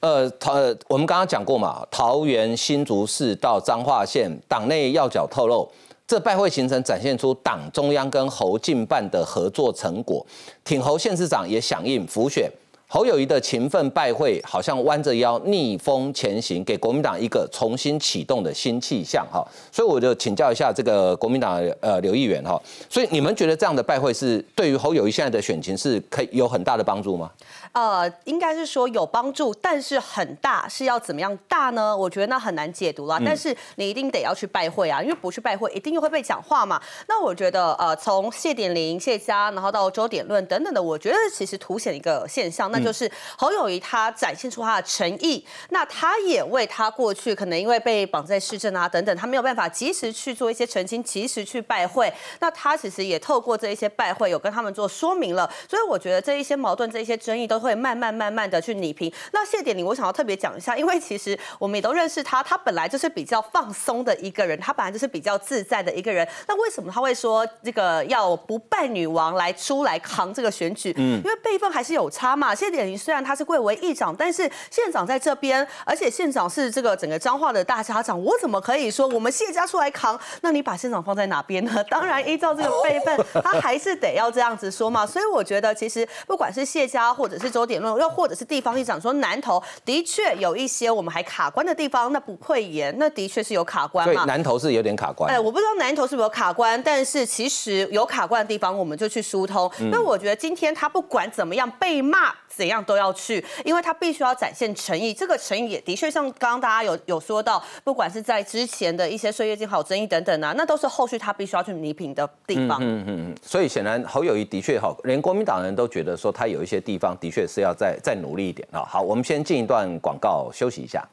[0.00, 0.52] 呃，桃，
[0.88, 5.66] 我们刚刚讲过嘛，桃园新竹市到彰化县党内要角透露，
[6.06, 10.24] 这拜会行程展现出党中央跟侯进办的合作成果，
[10.64, 12.50] 挺侯县市长也响应辅选。
[12.88, 19.44] 侯友谊的勤奋拜会，好像弯着腰逆风前行，给国民党一个重新启动的新气象哈。
[19.72, 22.56] 所以我就请教一下这个国民党呃刘议员哈。
[22.88, 27.28] 所以你们觉得这样的拜会是对于侯友谊现在的选情是可以有很大的帮助吗？
[27.76, 31.94] 呃，应该是说有帮助，但是很大是要怎么样大呢？
[31.94, 33.20] 我觉得那很难解读啦。
[33.22, 36.80] 但是你一定得要去拜会啊，因为不去拜会，一定又会被讲话嘛。
[37.06, 52.10] 那我觉得，呃，从谢点玲、谢家，然后到周点论等等的，我觉得其实凸显一个现象，那就是侯友谊他展现出他的诚意，那他也为他过去可能因为被绑在市政啊等等，他没有办法及时去做一些澄清，及时去拜会，
[52.40, 55.46] 那他其实也透过这一些拜会，有跟他们做说明了。
[55.68, 59.12] 所以我觉得这一些矛盾、这一些争议都会慢慢、慢慢的去拟平。
[59.32, 66.26] 那谢点玲，我想要特别讲一下，因为其实我们也都认识他，他本来就是比较放松的一个人，他本来就是比较自在的一个人。
[66.46, 70.94] 那为什么他会说这个要不败女王来出来扛这个选举？
[70.96, 72.54] 嗯，因为辈分还是有差嘛。
[72.54, 80.18] 谢点玲虽然他是贵为议长，但是县长在这边，而且县长是这个整个彰化的大家长，我怎么可以说我们谢家出来扛？
[80.42, 81.82] 那你把县长放在哪边呢？
[81.90, 85.04] 当然依照这个辈分，他还是得要这样子说嘛。
[85.06, 94.26] 所以我觉得其实不管是谢家或者是周点论，又或者是地方议长说南投的确有一些我们还卡关的地方，那不会言，那的确是有卡关嘛。
[94.26, 95.32] 南投是有点卡关。
[95.32, 99.72] 哎，我不知道南投是不是有卡关，但是其实有卡关的地方，我们就去疏通。
[99.90, 105.14] 那我觉得今天他不管怎么样被骂怎样都要去，因为他必须要展现诚意。
[105.14, 112.78] 这个诚意也的确像刚刚大家有有说到，不管是在之前的一些岁月静好争议等等啊，那都是后续他必须要去弥平的地方。
[112.82, 113.34] 嗯嗯嗯。
[113.42, 118.84] 所以显然侯友谊的确好，连国民党人都觉得说他有一些地方的确是要再再努力一点啊。
[118.88, 121.06] 好，我们先进一段广告休息一下。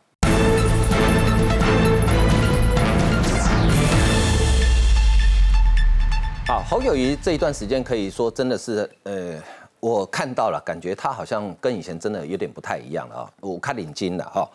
[6.46, 9.42] 好，侯友谊这一段时间可以说真的是，呃，
[9.80, 14.50] 我看到了，感觉他好像跟以前真的有点不太一样了啊，我看领金了哈，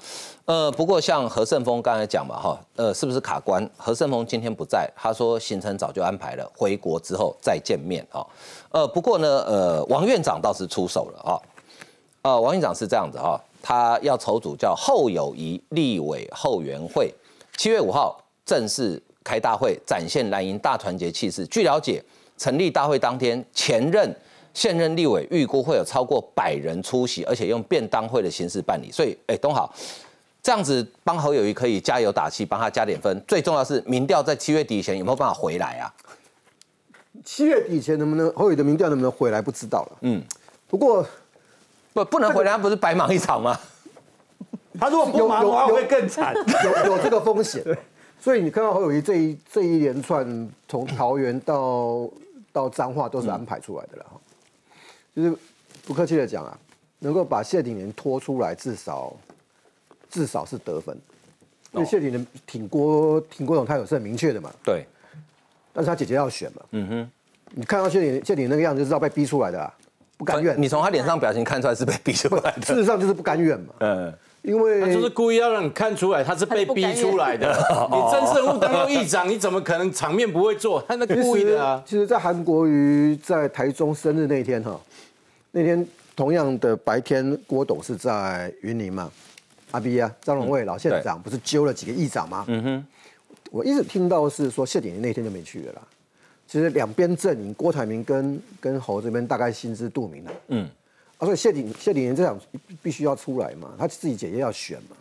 [0.44, 3.68] 呃，不过像何胜峰刚才讲嘛哈，呃，是不是卡关？
[3.78, 8.24] 何胜峰今天不在，他说行程早就安排了，回国之后再见面啊，
[8.70, 11.40] 呃，不过呢，呃，王院长倒是出手了啊，
[12.22, 17.12] 呃，王院长是这样子哈，他要筹组叫后友谊立委后援会，
[17.56, 19.02] 七月五号正式。
[19.24, 21.46] 开大会展现蓝营大团结气势。
[21.48, 22.02] 据了解，
[22.38, 24.10] 成立大会当天，前任、
[24.54, 28.90] 现任立委预估会有超过百人出席，而且用便当会的形式办理。
[28.90, 29.70] 所以，哎，东好，
[30.42, 33.22] 这样子帮侯友谊可以加油打气，帮他加点分。
[33.28, 35.92] 最重要是民调在七月底以前有没有办法回来啊？
[37.22, 39.98] 七月底前能不能侯友谊的民调能不能回来不知道了。
[40.00, 40.22] 嗯，
[40.68, 41.06] 不过
[42.04, 43.58] 不不能回来，不是白忙一场吗？
[44.78, 47.64] 他如果不忙的话，会更惨，有有这个风险。
[48.20, 52.08] 所以你看到侯友谊这一这一连串从桃园到
[52.52, 54.20] 到彰化都是安排出来的了哈，
[55.14, 55.36] 就是
[55.86, 56.58] 不客气的讲啊，
[56.98, 59.14] 能够把谢鼎年拖出来，至少
[60.10, 60.96] 至少是得分，
[61.72, 64.84] 因为谢鼎年挺郭挺郭董，他有是很明确的嘛，对，
[65.72, 67.10] 但是他姐姐要选嘛，嗯哼，
[67.54, 69.72] 你看到谢鼎谢鼎那个样子就知道被逼出来的啦，
[70.18, 74.12] 不甘愿，你从他脸上表情看出来是被逼出来的， 事实上就是不甘愿嘛，嗯。
[74.42, 77.48] 因为他就是故意要让你看出来他是被逼出来的。
[77.90, 80.80] 你真正务当到议长，你怎么可能场面不会做？
[80.88, 81.82] 他那故意的啊。
[81.84, 84.80] 其实，在韩国瑜在台中生日那天哈，
[85.50, 89.10] 那天同样的白天，郭董是在云林嘛，
[89.72, 92.44] 阿 B 啊，张荣卫老县长不是揪了几个议长吗？
[92.46, 92.86] 嗯哼，
[93.50, 95.82] 我一直听到是说谢点那天就没去了啦。
[96.48, 100.32] 其实两边阵营，郭台铭跟跟侯这边大概心知肚明了。
[100.48, 100.68] 嗯。
[101.18, 102.38] 啊，所以谢鼎谢鼎年这场
[102.80, 104.96] 必须要出来嘛，他自己姐姐要选嘛，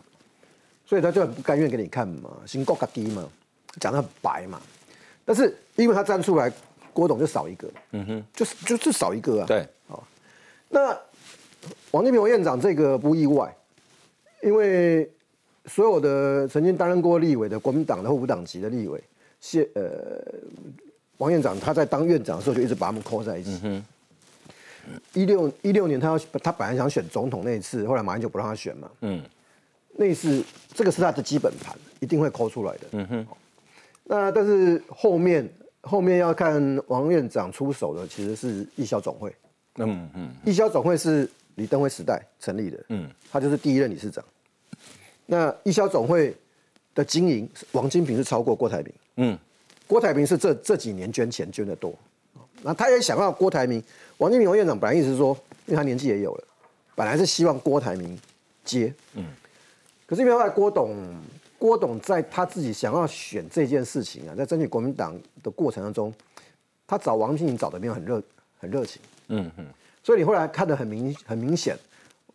[0.84, 3.24] 所以他就很不甘愿给你看嘛，心够低嘛，
[3.78, 4.60] 讲的很白嘛。
[5.24, 6.52] 但是因为他站出来，
[6.92, 9.46] 郭董就少一个，嗯哼，就是就是少一个啊。
[9.46, 10.04] 对，好，
[10.68, 10.98] 那
[11.92, 13.56] 王金平院长这个不意外，
[14.42, 15.08] 因为
[15.66, 19.00] 所有的曾经担任过立委的国民党的或无党籍的立委，
[19.40, 20.20] 谢呃
[21.18, 23.82] 王院长他在当院长的时候就一直把他们扣在一起。
[25.12, 28.90] 一六一六年，他要他本来想选总统那一次，后来马英九不让他选嘛。
[29.02, 29.22] 嗯，
[29.96, 32.86] 那次这个是他的基本盘，一定会抠出来的。
[32.92, 33.26] 嗯哼。
[34.04, 35.46] 那但是后面
[35.82, 39.34] 后面要看王院长出手的，其实是义消总会。
[39.74, 40.30] 嗯嗯。
[40.46, 42.84] 义消总会是李登辉时代成立的。
[42.88, 43.10] 嗯。
[43.30, 44.24] 他就是第一任理事长。
[45.26, 46.34] 那义消总会
[46.94, 48.92] 的经营，王金平是超过郭台铭。
[49.16, 49.38] 嗯。
[49.88, 51.92] 郭台铭是这这几年捐钱捐的多。
[52.62, 53.82] 那他也想要郭台铭。
[54.18, 56.44] 王金平院长本来意思是说，因为他年纪也有了，
[56.96, 58.18] 本来是希望郭台铭
[58.64, 59.26] 接，嗯，
[60.06, 60.96] 可是因为后来郭董，
[61.56, 66.12] 郭董在他自己想要选这件事情啊，在争取国民党的过程当中，
[66.84, 68.20] 他找王金平找的没有很热
[68.58, 69.66] 很热情，嗯嗯，
[70.02, 71.78] 所以你后来看得很明很明显，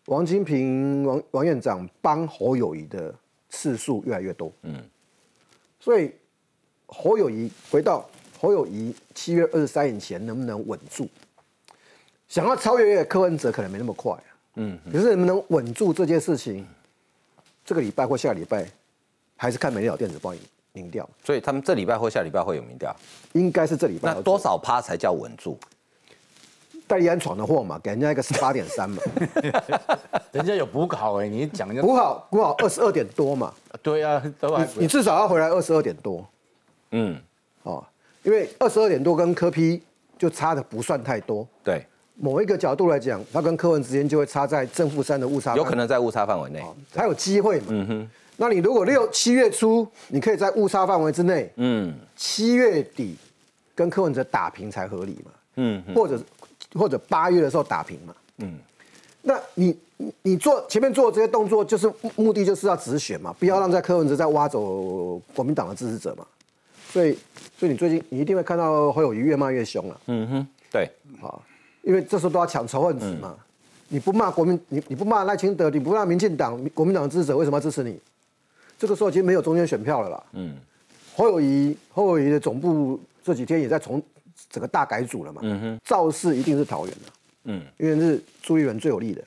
[0.06, 3.14] 王金平王王院长帮侯友谊的
[3.50, 4.82] 次数越来越多，嗯，
[5.82, 6.14] 所以
[6.88, 8.08] 侯友谊回到
[8.40, 11.08] 侯友谊七月二十三以前能不能稳住？
[12.28, 14.24] 想要超越柯文哲可能没那么快啊，
[14.56, 16.66] 嗯，可是能不能稳住这件事情，
[17.64, 18.68] 这个礼拜或下礼拜，
[19.36, 20.34] 还是看美丽岛电子报
[20.72, 21.08] 民调。
[21.24, 22.96] 所以他们这礼拜或下礼拜会有民调，
[23.34, 24.14] 应该是这礼拜。
[24.14, 25.58] 那多少趴才叫稳住？
[26.86, 29.02] 戴利安闯的祸嘛，给人家一个十八点三嘛，
[30.34, 36.28] 人家有补考哎，你讲人家补考补考二十二点多嘛，对啊，都还你至少要回来二十二点多，
[36.94, 37.20] 嗯，
[37.64, 37.84] 哦，
[38.24, 39.82] 因为二十二点多跟科批
[40.18, 46.64] 就差的不算太多，对，某一个角度来讲，它跟柯文之间就会差在正负三的误差，有可能在误差范围内，
[46.96, 53.18] 还有机会嘛，嗯哼，那你如果六七月初你可以在误差范围之内，嗯，七月底
[53.76, 56.18] 跟柯文哲打平才合理嘛，嗯，或者。
[56.76, 58.58] 或者八月的时候打平嘛，嗯，
[59.22, 59.78] 那你
[60.24, 66.26] 你做前面做这些动作，就是目的就是要止血嘛，不要让在柯文哲再挖走国民党的支持者嘛，
[66.94, 67.18] 所以
[67.58, 70.88] 所以你最近你一定会看到侯友谊越骂越凶了，嗯哼，对，
[71.20, 71.44] 好，
[71.82, 73.36] 因为这时候都要抢仇恨值嘛，
[73.88, 78.00] 你不骂国民你你不骂赖清德，你不骂民进党国民党的支持者为什么要支持你？
[78.78, 80.56] 这个时候已经没有中间选票了啦，嗯，
[81.16, 84.02] 侯友谊侯友谊的总部这几天也在从。
[84.50, 85.42] 整个大改组了嘛？
[85.44, 87.12] 嗯哼，造势一定是桃园的，
[87.46, 89.24] 嗯，因为是朱立伦最有利的。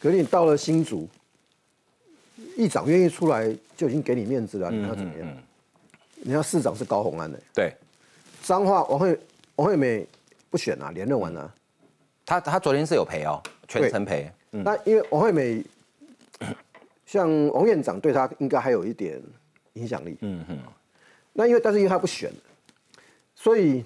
[0.00, 1.08] 可是你到了新竹，
[2.56, 5.28] 议长愿意出来就已经给你面子了，你要怎么样？
[6.24, 7.72] 你要市长是高鸿安的，对，
[8.42, 9.20] 彰化王惠
[9.56, 10.04] 王惠美
[10.50, 11.54] 不选啊，连任完了，
[12.26, 14.28] 他他昨天是有赔哦，全程赔。
[14.50, 15.64] 那因为王惠美，
[17.06, 19.22] 像王院长对他应该还有一点
[19.74, 20.58] 影响力，嗯哼。
[21.32, 22.32] 那因为但是因为他不选，
[23.34, 23.84] 所以。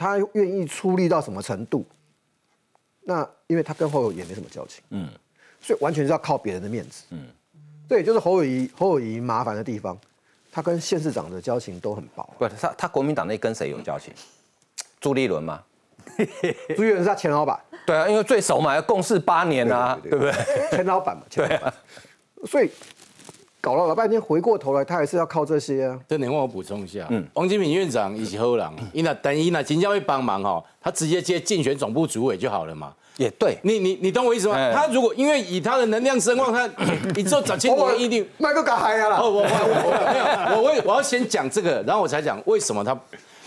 [0.00, 1.84] 他愿意出力到什么程度？
[3.00, 5.10] 那因为他跟侯友也没什么交情，嗯，
[5.60, 7.26] 所以完全是要靠别人的面子，嗯，
[7.88, 9.98] 这也就是侯友谊侯友谊麻烦的地方，
[10.58, 12.28] 他跟县市长的交情都很薄。
[12.36, 14.12] 不，他他国民党内跟谁有交情？
[15.00, 15.62] 朱立伦吗？
[16.74, 17.56] 朱立伦是他前老板。
[17.86, 20.32] 对啊，因为最熟嘛，要共事八年啊，对不对？
[20.72, 21.60] 前老板嘛， 对，
[22.44, 22.68] 所以。
[23.60, 26.00] 搞了老半天，回过头来，他还是要靠这些啊。
[26.08, 32.94] 这你问我补充一下，嗯，王金平院长以及后郎，伊那等于那金家会帮忙哈，他直接接竞选总部主委就好了嘛。
[33.18, 34.54] 也对，你你你懂我意思吗？
[34.72, 36.70] 他如果因为以他的能量声望，他
[37.16, 39.18] 你之后找清楚一定麦克搞嗨呀了。
[39.18, 40.24] 哦，我我我没有，
[40.56, 42.96] 我我我要先讲这个，然后我才讲为什么他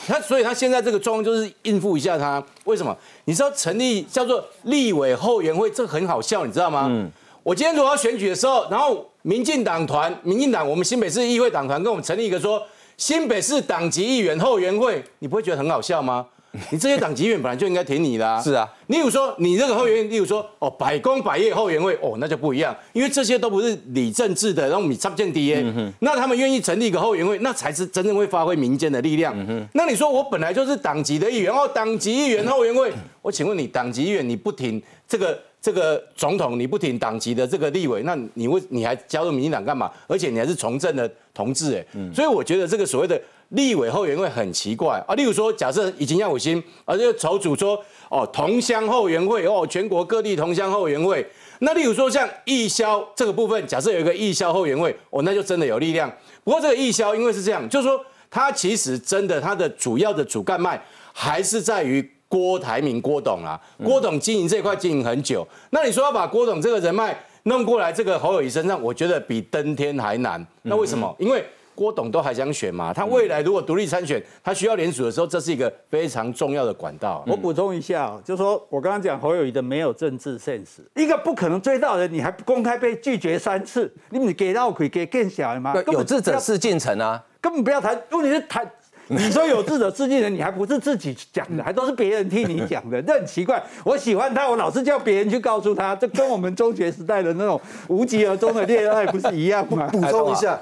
[0.06, 2.44] 他，所以他现在这个状况就是应付一下他。
[2.66, 2.96] 为什么？
[3.24, 6.88] 你知道成立叫做立委后援会，这很好笑，你知道吗？
[6.90, 7.10] 嗯。
[7.42, 12.62] 我今天如果要选举的时候，然后民进党团、民进党我们新北市议会党团跟我们成立一个说
[12.98, 16.26] 新北市党籍议员后援会，你不会觉得很好笑吗？
[16.72, 18.42] 你这些党籍议员本来就应该挺你的。
[18.42, 29.36] 是啊，例如说你这个后援，例如说哦百工百业后援会，哦那就不一样，因为这些都不是理政治的，然后你插不进 D A，那他们愿意成立一个后援会，那才是真正会发挥民间的力量。
[29.74, 35.38] 那你说我本来就是党籍的议员，哦党籍议员后援会，我请问你党籍议员你不挺这个？
[35.62, 39.92] 这个总统你不挺党籍的这个立委，那你为你还加入民进党干嘛？
[40.08, 45.16] 而且你还是从政的同志哎，所以我觉得这个所谓的立委后援会很奇怪啊。
[45.16, 51.26] 例如说，假设已经要五星，而且筹组说哦同乡后援会哦，全国各地同乡后援会。
[51.60, 56.12] 那例如说像义消这个部分，假设有一个义消后援会哦，那就真的有力量。
[56.44, 60.84] 不过这个义消因为是这样，就是说它其实真的它的主要的主干脉
[61.14, 62.12] 还是在于。
[62.32, 70.48] 郭台铭、郭董啊，郭董经营这一块经营很久，那你说要把郭董这个人脉弄过来，这个侯友谊身上，我觉得比登天还难。
[70.62, 71.14] 那为什么？
[71.20, 71.44] 因为
[71.82, 77.24] 郭董都还想选嘛，他未来如果独立参选，他需要联署的时候，这是一个非常重要的管道。
[77.26, 85.74] 我补充一下，就说我刚刚讲侯友谊的没有政治现实，一个不可能追到人，你还公开被拒绝三次，你你给到可以给更小的吗？
[85.88, 88.64] 有志者事竟成啊，根本不要谈，问题是谈。
[89.12, 93.62] 你说有志者事竟成，你还不是自己讲的，还都是别人替你讲的，这很奇怪。
[93.84, 99.90] 我喜欢他，我老是叫别人去告诉他，这跟我们中学时代的那种无疾而终的恋爱不是一样吗？
[99.92, 100.58] 补充一下，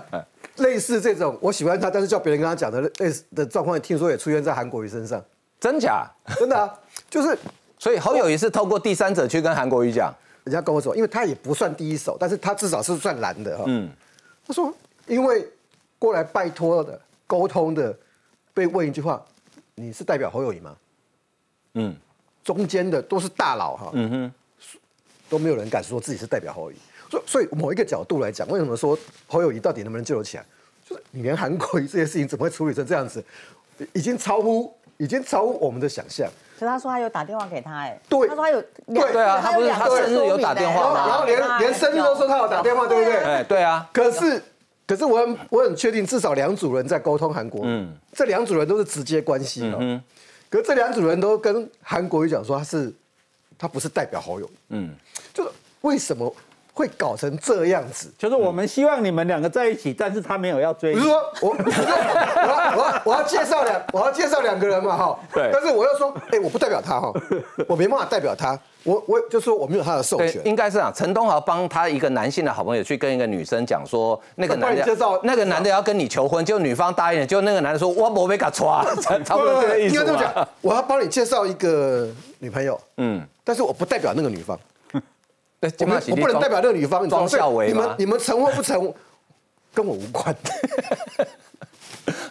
[0.60, 5.24] 类似这种我喜欢他，但是叫别人跟他讲的类似的状况，听说也出现在韩国瑜身上，
[5.60, 6.06] 真假？
[6.38, 7.38] 真的啊， 就是
[7.78, 13.64] 所以侯友谊是透过第三者去跟韩国瑜讲，人家跟我说，因为他也不算第一手，但是他至少是算蓝的哈。
[13.68, 13.90] 嗯，
[14.46, 14.74] 他说
[15.08, 15.48] 因为
[15.98, 17.96] 过来拜托的沟通的。
[18.52, 19.24] 被问一句话，
[19.76, 20.76] 你是代表侯友谊吗？
[21.76, 21.96] 嗯，
[22.44, 24.34] 中间的都是大佬哈，嗯哼，
[25.30, 26.76] 都没有人敢说自己是代表侯友谊。
[27.10, 28.98] 所所以某一个角度来讲，为什么说
[29.28, 30.46] 侯友谊到底能不能救得起来？
[30.88, 33.24] 就是你连韩国瑜这些事情怎么会处理成这样子？
[33.94, 36.30] 已经超乎已经超乎我们的想象。
[36.60, 43.18] 可他说他有打电话给他，哎，对，他说他有，对对啊，他不是他生日有打电话然后连连生日都说他有打电话，对不对？
[43.24, 44.42] 哎，对啊，可是。
[44.90, 47.62] 可是我很我很确定，至少两组人在沟通韩国。
[47.64, 49.78] 嗯，这两组人都是直接关系嘛。
[49.80, 50.02] 嗯，
[50.50, 52.92] 可是这两组人都跟韩国瑜讲说，他是
[53.56, 54.50] 他不是代表好友。
[54.70, 54.96] 嗯，
[55.32, 55.52] 就是
[55.82, 56.36] 为什么
[56.80, 58.10] 会搞成这样子？
[58.18, 61.00] 就是我们希望你们两个在一起，但是他没有要追你。
[61.02, 67.12] 比如说 我，我要我要我要介绍两我要介绍两个人嘛哈，对但是我要说，哎，我不代表他哈，
[67.68, 70.42] 我没办法代表他，我我就说我没有他的授对，权。
[70.46, 70.90] 应该是这样。
[70.96, 78.86] 陈东豪帮他一个男性的好朋友去跟一个女生讲说，那个男的介绍那个男的要跟你求婚，就女方答应了，就那个男的说我不被他抓，
[79.26, 82.08] 差不多这个意思应该这么嘛讲，我要帮你介绍一个
[82.40, 84.58] 女朋友，嗯，但是我不代表那个女方，
[85.60, 87.10] 对，我们我不能代表那个女方，你
[87.68, 87.96] 你们吗？
[88.00, 88.94] 你们成或不成，
[89.74, 90.36] 跟我无关。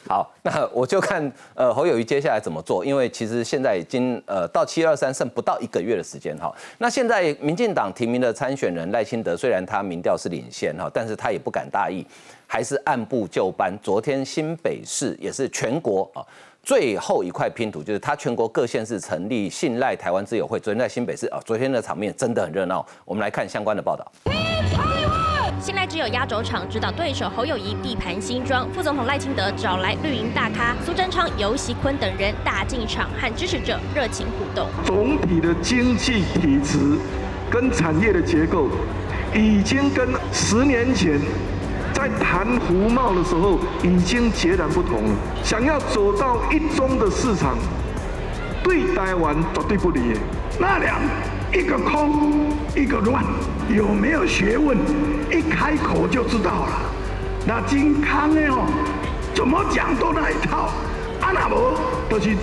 [0.08, 6.50] 好，那我就看呃侯友谊接下来怎么做，因为其实现在已经呃到七二三剩不到一个月的时间哈。
[6.78, 12.04] 那现在民进党提名的参选人赖清德，虽然他民调是领先哈，但是他也不敢大意，
[12.46, 13.78] 还是按部就班。
[13.82, 16.24] 昨天新北市也是全国啊。
[16.68, 22.84] 最后一块拼图就是他全国各县市成立信赖台湾自由会，昨天在新北市啊，昨天的场面真的很热闹。
[23.06, 24.06] 我们来看相关的报道。
[25.58, 34.68] 信赖只有压轴场指导对手侯友谊地盘新装，副总统赖清德找来绿营大咖苏贞昌、游锡坤等人大进场和支持者热情互动。
[34.84, 36.98] 总体的经济体质
[37.50, 38.68] 跟产业的结构，
[39.34, 41.18] 已经跟十年前
[41.98, 45.10] 在谈胡贸的时候已经截然不同了。
[45.42, 47.56] 想要走到一中的市场，
[48.62, 50.00] 对台湾绝对不利。
[50.60, 50.94] 那两
[51.52, 53.24] 一个空，一个乱，
[53.68, 54.78] 有没有学问？
[55.28, 56.82] 一开口就知道了。
[57.44, 58.64] 那金康的哦，
[59.34, 60.70] 怎么讲都那一套。
[61.20, 61.74] 啊那无
[62.08, 62.36] 就是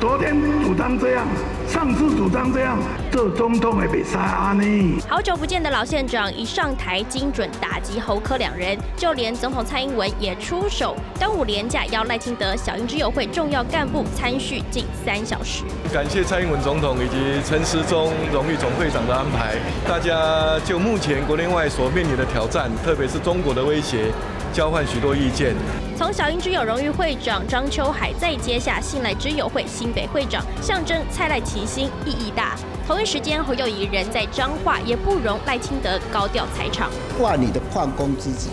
[0.00, 0.34] 昨天
[0.64, 1.26] 主张这样，
[1.68, 2.78] 上次主张这样，
[3.10, 5.00] 这总统会被杀呢？
[5.08, 10.94] 好久不见的老县长一上台，精准打击侯科两人，就连总统蔡英文也出手。
[11.18, 15.64] 端午连假邀赖清德、小英之友会重要干部参叙近三小时。
[15.92, 19.56] 感谢蔡英文总统以及陈时中荣誉总会长的安排。
[19.88, 24.12] 大家就目前国内外所面临的挑战，特别是中国的威胁，
[24.54, 25.52] 交换许多意见。
[25.96, 32.54] 从小英之友荣誉会长张秋海，再接下信赖之友会新北会长，象征蔡赖齐心，意义大。
[32.86, 36.88] 同一时间，侯友谊人在彰化，也不容赖清德高调踩场。
[37.18, 38.48] 挂你的矿工之子，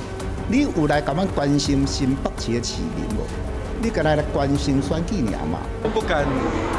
[0.47, 3.23] 你有来敢们关心新北市的市民无？
[3.83, 5.59] 你敢来来关心选举尔嘛？
[5.93, 6.25] 不敢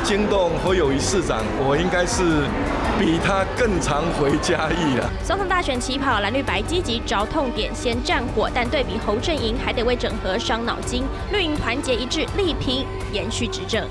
[0.05, 2.23] 惊动侯友谊市长，我应该是
[2.99, 5.11] 比他更常回嘉义了。
[5.25, 11.05] 总统大选起跑，蓝绿白积极找痛点，先战火，但对比侯阵营，还得为整合伤脑筋。
[11.33, 13.89] 绿营团结一致，力拼延续执政。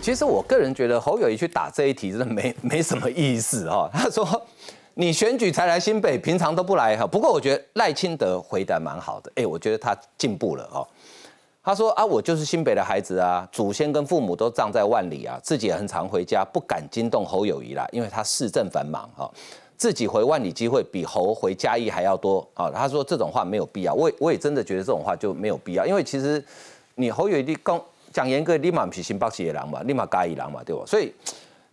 [0.00, 4.26] 其实我个人觉得侯友谊去打这一题真的没没什么意思哈、 他说
[4.94, 7.06] 你选举才来新北，平常都不来哈。
[7.06, 10.86] 不过我觉得赖清德回答蛮好的，哎，我觉得他进步了哦。
[11.70, 19.30] 他说啊，我就是新北的孩子啊，祖先跟父母都葬在万里啊，自己也很常回家，不敢惊动侯友谊啦，因为他市政繁忙哈、
[19.76, 22.68] 自己回万里机会比侯回嘉义还要多啊。
[22.74, 26.44] 他说这种话没有必要，我也我也真的觉得这种话就没有必要，因为其实
[26.96, 27.80] 你侯友谊讲
[28.12, 30.82] 讲严格，立马不是新北市的人嘛，立马嘉义人嘛，对吧？
[30.84, 31.14] 所以。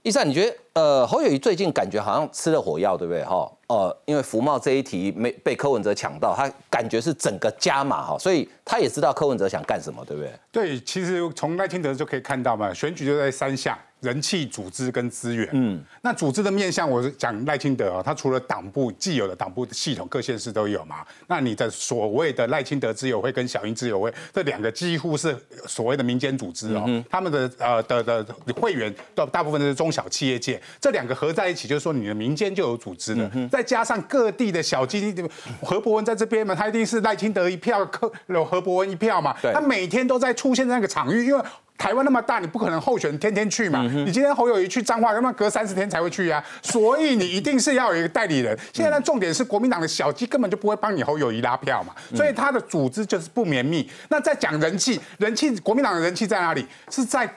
[0.04, 3.52] 一善，你觉得呃侯友谊最近感觉好像吃了火药，对不对哈？
[3.68, 10.32] 呃，因为福茂这一题没被柯文哲抢到，他感觉是整个加码哈，所以他也知道柯文哲想干什么，对不对？
[10.50, 15.48] 对，其实从赖清德就可以看到嘛，选举就在三下：人气、组织跟资源。
[15.54, 20.98] 嗯，那组织的面向，我是讲赖清德哦，他除了党部既有的党部系统，各县市都有嘛。
[21.28, 25.36] 那你的所谓的赖清德之友会跟小英之友会这两个几乎是
[25.66, 28.26] 所谓的民间组织哦，他们的呃的的
[28.56, 35.28] 会员大大部分都是中小企业界，这两个合在一起，就是说你的民间就有组织的，再加上各地的小基地，
[35.62, 41.44] 何伯文在这边嘛，他一定是赖清德一票，柯有何伯文一票嘛，他每天都在出现在那个场域，因为。
[41.78, 43.84] 台湾那么大，你不可能候选人天天去嘛？
[43.84, 48.58] 你今天侯友谊去彰化，要么隔三十天才会去啊，所以你一定是要有一个代理人。
[48.74, 53.90] 现在的重点是国民党的小鸡根本就不会帮你侯友谊拉票嘛，所以他的组织就是不绵密。
[54.10, 56.66] 那在讲人气，人气国民党的人气在哪里？
[56.90, 57.30] 是在。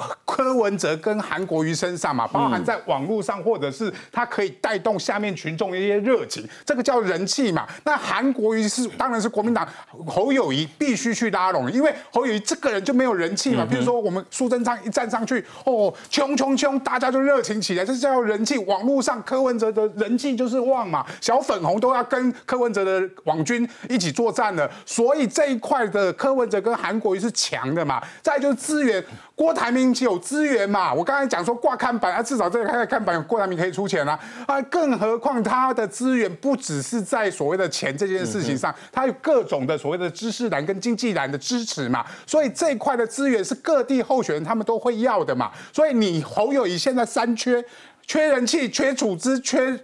[0.24, 7.66] 柯文哲跟韩国瑜身上嘛，包含在网络上，或者是他可以带动下面群众的一些热情，这个叫人气嘛。
[7.84, 9.68] 那韩国瑜是当然是国民党
[10.06, 13.66] 侯友谊必须去拉拢，因为侯友谊这个人就没有人气嘛。
[13.68, 18.56] 比如说我们苏贞昌一站上去，哦，冲冲冲，大家就热情起来，这叫人气。
[18.64, 28.02] 网络上柯文哲的人气就是旺嘛，小粉红都要跟柯文哲的网军一起作战了，所以这一块的柯文哲跟韩国瑜是强的嘛。
[28.22, 29.04] 再就是资源，
[29.36, 29.92] 郭台铭。
[30.02, 30.92] 有资源嘛？
[30.92, 34.62] 我刚才讲说挂看板啊，至少这个看板郭台铭可以出钱啊啊！
[34.62, 45.50] 更何况他的资源不只是在所谓的钱这件事情上，他有各种的所谓的知识栏跟经济栏的支持嘛，所以这一块的资源是各地候选人他们都会要的嘛。
[45.72, 47.64] 所以你侯友谊现在三缺。
[48.06, 49.78] 缺人气、缺组织、缺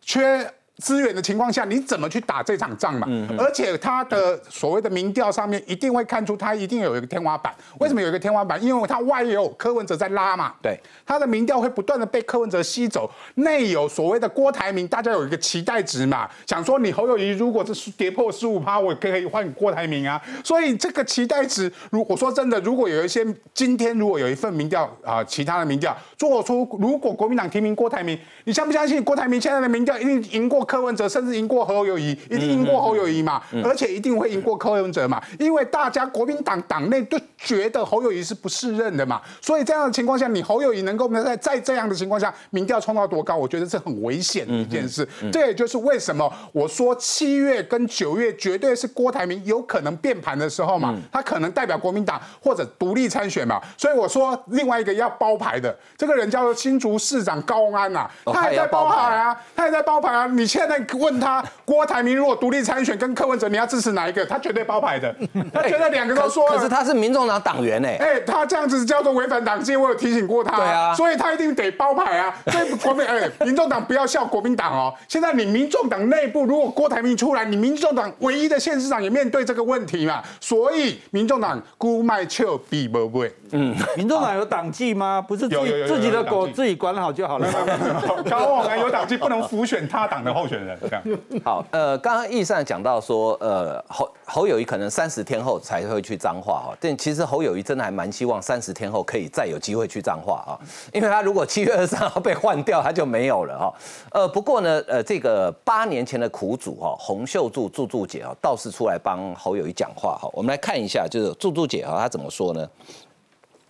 [0.00, 0.50] 缺。
[0.82, 3.06] 资源的情况下，你怎么去打这场仗嘛？
[3.38, 7.54] 而且他的所谓的民调上面一定会看出他一定有一个天花板。
[7.78, 8.60] 为什么有一个天花板？
[8.60, 10.52] 因为他外有柯文哲在拉嘛。
[10.60, 10.76] 对，
[11.06, 13.08] 他的民调会不断的被柯文哲吸走。
[13.36, 20.20] 内有所谓的郭台铭，大家有一个期待值嘛，想说你侯友谊如果是跌破十五趴，我可以换郭台铭啊。
[20.42, 23.24] 所以这个期待值，如果说真的，如果有一些
[23.54, 30.66] 今天如果有一份民调啊，其他的民调做出，如果国民党提名郭台铭，你相不相信郭台铭现在的民调一定赢过？
[30.72, 45.06] 柯文哲甚至赢过侯友谊，一定赢过侯友谊嘛，而且一定会赢过柯文哲嘛，因为大家国民党党内都觉得侯友谊是不适任的嘛，所以这样的情况下，你侯友谊能够在在这样的情况下，民调冲到多高，我觉得是很危险的一件事。
[45.30, 64.24] 这也就是为什么我说七月跟九月绝对是郭台铭有可能变盘的时候嘛，他可能代表国民党或者独立参选嘛，所以我说另外一个要包牌的这个人叫做新竹市长高安呐，他也在包牌啊，他也在包牌啊，你现在问他郭台铭如果独立参选跟柯文哲，你要支持哪一个？
[64.26, 65.12] 他绝对包牌的，
[65.52, 66.44] 他觉得两个都说。
[66.46, 70.56] 可是他是民众党党员哎，哎，他这样子叫做违反党纪，我有提醒过他。
[70.56, 72.32] 对啊，所以他一定得包牌啊。
[72.46, 74.94] 所以国民哎，民众党不要笑国民党哦。
[75.08, 80.22] 现在你民众党内部如果郭台铭出来，你民众党唯一的县市长也面对这个问题嘛。
[80.40, 83.34] 所以民众党孤卖丘比不会。
[83.50, 85.20] 嗯，民众党有党纪吗？
[85.26, 87.48] 不是自己自己的狗自己管好就好了。
[88.30, 90.78] 高旺啊，有党纪不能浮选他党的候选人。
[91.44, 100.58] 好，呃，刚刚易善讲到说，呃，侯侯友谊可能三十天后才会去彰化哈，但其实侯友谊真的还蛮希望三十天后可以再有机会去彰化啊，
[100.92, 103.74] 因为他如果七月二十三号被换掉，他就没有了哈。
[104.10, 112.68] 呃，不过呢，呃，这个八年前的苦主哈，洪秀柱柱柱姐啊，倒是出来帮侯友谊讲话哈，我们来看一下，就是柱柱姐哈，她怎么说呢？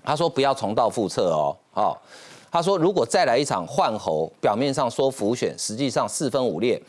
[0.02, 2.00] 她说不要重蹈覆辙哦，好。
[2.52, 6.80] 他说：“如果再来一场换候，表面上说浮选，实际上四分五裂，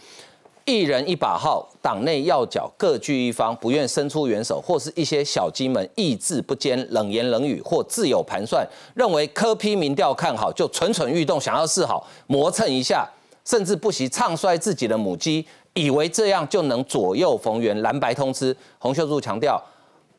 [0.66, 13.10] 一人一把号，党内要角各据一方，不愿伸出援手，或是一些小鸡们意志不坚，冷言冷语，或自有盘算，认为科批民调看好，就蠢蠢欲动，想要示好，磨蹭一下，
[13.46, 15.46] 甚至不惜唱衰自己的母鸡，
[15.76, 19.58] 以为这样就能左右逢源，蓝白通吃。”洪秀柱强调：“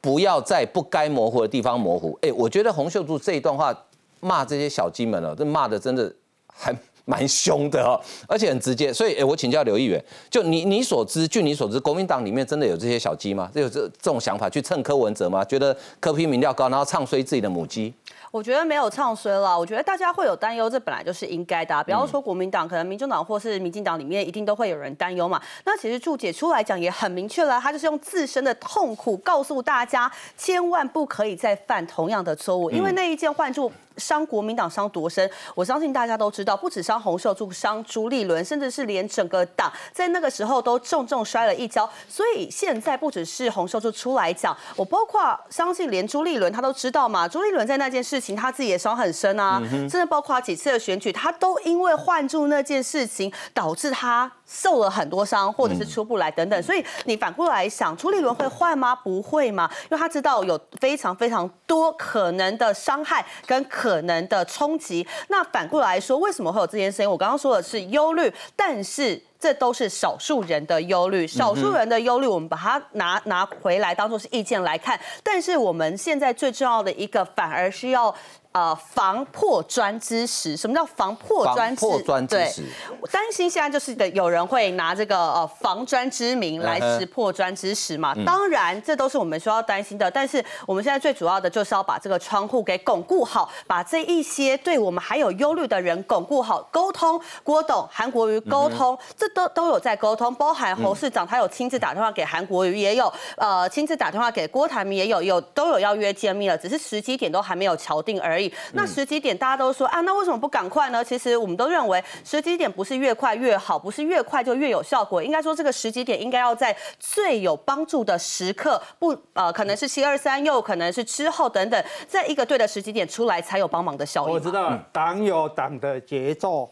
[0.00, 3.78] 不要在不该模糊的地方模糊。”哎，我觉得洪秀柱这一段话。
[4.24, 6.10] 骂这些小鸡们了，这骂的真的
[6.46, 6.74] 还
[7.06, 8.90] 蛮凶的哦，而且很直接。
[8.90, 13.50] 所以，哎，我请教刘议员，就你你所知，据你所知，国民党里面真的有这些小鸡吗？
[13.52, 15.44] 有这这种想法去蹭柯文哲吗？
[15.44, 17.92] 觉得柯批民调高，然后唱衰自己的母鸡？
[18.30, 21.84] 我觉得没有唱衰了，我觉得大家会有担忧，这本来就是应该的。
[21.84, 25.40] 不要说国民党，可能民众党或是民进党里面一定都会有人担忧嘛。
[25.64, 41.88] 那其实祝姐出来讲也很明确了，他就是用自身的痛苦告诉大家，千万不可以再犯同样的错误，因为那一件换注伤国民党伤多深，我相信大家都知道，不止伤洪秀柱，伤朱立伦，甚至是连整个党在那个时候都重重摔了一跤。
[42.08, 48.34] 所以现在不只是洪秀柱出来讲，我包括相信连朱立伦他都知道嘛，朱立伦在那件事情。
[48.34, 56.62] 他自己也伤很深啊，甚至包括几次的选举，他都因为换住那件事情，导致他受了很多伤，或者是出不来等等。
[56.62, 58.94] 所以你反过来想，朱立伦会换吗？
[58.94, 59.70] 不会吗？
[59.84, 65.06] 因为他知道有非常非常多可能的伤害跟可能的冲击。
[65.28, 67.10] 那反过来说，为什么会有这件事情？
[67.10, 69.22] 我刚刚说的是忧虑，但是。
[69.36, 74.98] 这都是少数人的忧虑，少数人的忧虑，我们把它拿拿回来当做是意见来看。
[75.22, 78.14] 但是我们现在最重要的一个，反而是要。
[78.54, 81.74] 呃，防破砖之石，什么叫防破砖？
[81.74, 82.62] 破砖之石。
[83.10, 88.14] 担心现在就是的，有人会拿这个呃防砖之名来识破砖之石嘛？
[88.24, 90.08] 当然，这都是我们需要担心的。
[90.08, 97.20] 但是我们现在最主要的就是要把这个窗户给巩固好，把这一些对我们还有忧虑的人巩固好，沟通。
[97.42, 100.32] 郭董、韩国瑜沟通，这都都有在沟通。
[100.32, 108.43] 包含侯市长，他有亲自打电话给韩国瑜，也有呃亲自打电话给郭台铭，也有有都有要约见面了，只是时机点都还没有敲定而已。
[108.72, 111.04] 那时机点大家都说啊，那为什么不赶快呢？
[111.04, 115.22] 其实我们都认为时机点不是越快越好，不是越快就越有效果。
[115.22, 124.32] 应该说这个时机点应该要在最有帮助的时刻，不呃可能是七二三，又可能是之后等等，在一个对的时机点出来才有帮忙的效果。
[124.32, 126.70] 我知道党有党的节奏，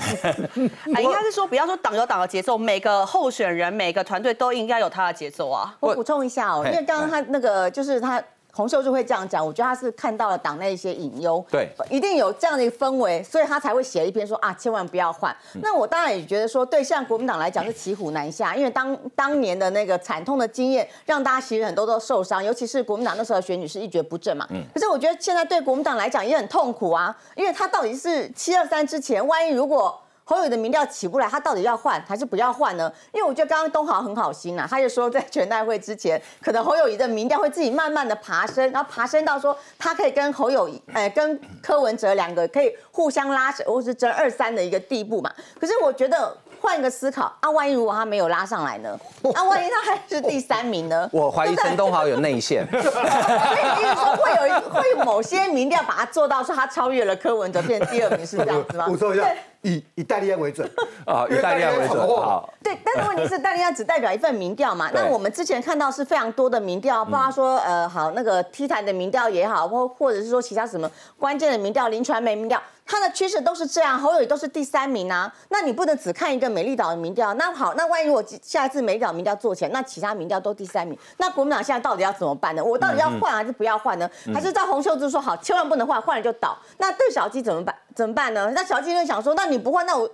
[0.86, 5.76] 应该是说不要说党有党的节奏，每个候选人、每个团队都应该有他的节奏啊。
[5.80, 8.22] 我补充一下哦，因为刚刚他那个就是他。
[8.54, 15.34] 洪秀柱会这样讲，我觉得他是看到了党内一些隐忧，对，一定有这样的一个氛围，所以他才会写一篇说啊，千万不要换。
[15.62, 24.46] 那我当然也觉得说，对像国民党来讲是骑虎难下，因为当当年的那个惨痛的经验，让大家其实很多都受伤，尤其是国民党那时候的选举是一蹶不振嘛。
[24.74, 29.98] 可是我觉得现在对国民党来讲也很痛苦啊，因为他到底是七二三之前，万一如果。
[30.32, 32.90] 侯友的民调起不来，他到底要换还是不要换呢？
[33.12, 45.30] 因为我觉得刚刚东豪很好心啊，他就说在全代会之前，可能侯友谊的民调会自己慢慢的爬升，然后爬升到说他可以跟侯友谊，哎，跟柯文哲两个可以互相拉扯，或是争二三的一个地步嘛。
[45.60, 48.98] 可是我觉得换一个思考啊，万一如果他没有拉上来呢？
[49.34, 51.08] 啊，万一他还是第三名呢？
[51.12, 52.66] 我怀疑陈东豪有内线。
[52.70, 58.86] 所以说会有会有某些民调把他做到说他超越了柯文哲，变成第二名是这样子吗？
[58.86, 59.28] 补充一下。
[59.62, 60.68] 以以戴利安为准
[61.06, 61.98] 啊，以戴利安为准。
[61.98, 64.90] 好，对，但是问题是戴利安只代表一份民调嘛？
[64.92, 75.32] 那我们之前看到是非常多的民调，包括说呃，好那个 T 台的民调也好，或或者是说其他什么关键的民调，林传媒民调，它的趋势都是这样，侯友宜都是第三名啊。
[75.48, 77.32] 那你不能只看一个美丽岛的民调。
[77.34, 82.64] 那好，那万一我下一次美丽岛民调做起来，那其他民调都第三名，那国民党现在到底要怎么办呢？
[82.64, 84.10] 我到底要换还是不要换呢？
[84.34, 86.58] 还是照洪秀柱说好，千万不能换，换了就倒。
[86.78, 87.72] 那对小鸡怎么办？
[87.94, 88.50] 怎么办呢？
[88.54, 90.10] 那小鸡就想说，那你不换，那我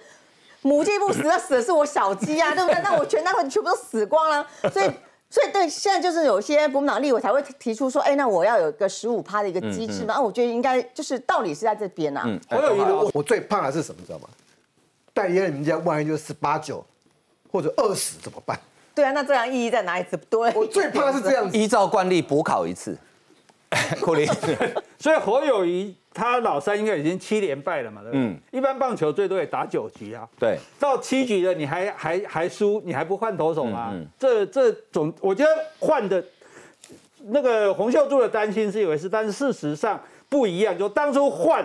[0.63, 2.81] 母鸡不死，那死的是我小鸡啊， 对不对？
[2.83, 4.47] 那我全单会全部都死光了。
[4.73, 4.91] 所以，
[5.31, 10.15] 所以对，现在就是有些国民党立委才会提出说，哎，那我要有一个十五趴的一个机制嘛。
[10.15, 12.23] 那我觉得应该就是道理是在这边呐。
[12.51, 14.29] 我有一个，我最怕的是什么，知道吗？
[15.15, 16.85] 代言人家万一就是十八九
[17.51, 18.59] 或者二十怎么办？
[18.95, 20.05] 对啊，那这样意义在哪里？
[20.29, 22.99] 对，我最怕是这样，依照惯例补考一次。
[24.01, 24.27] 库里，
[24.99, 28.21] 所以侯友谊他老三应该已经七连败了嘛，对不对？
[28.23, 33.95] 嗯，一般棒球最多也打九局啊，对，到七局了你还还还输，你还不换投手吗？
[34.19, 36.25] 这这种我觉得换的，
[37.27, 41.65] 那个洪秀柱的担心是一回事，但是事实上不一样，就当初换。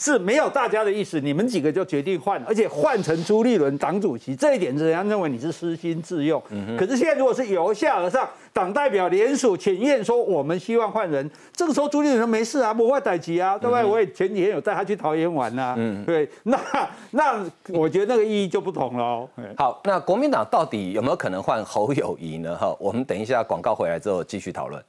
[0.00, 6.42] 是没有大家的意思，你们几个就决定换，而且换成朱立伦党主席，这一点人家认为你是私心自用。
[6.78, 13.84] 可是现在如果是由下而上，党代表联署请愿说我们希望换人，这个时候朱立伦说没事啊，不会逮急啊，对不对？
[13.84, 15.76] 我也前几天有带他去桃园玩呐，
[16.06, 16.58] 对，那
[17.10, 17.44] 那
[17.74, 19.28] 我觉得那个意义就不同了。
[19.58, 22.56] 好，那国民党到底有没有可能换侯友谊呢？
[22.56, 24.82] 哈，我们等一下广告回来之后继续讨论。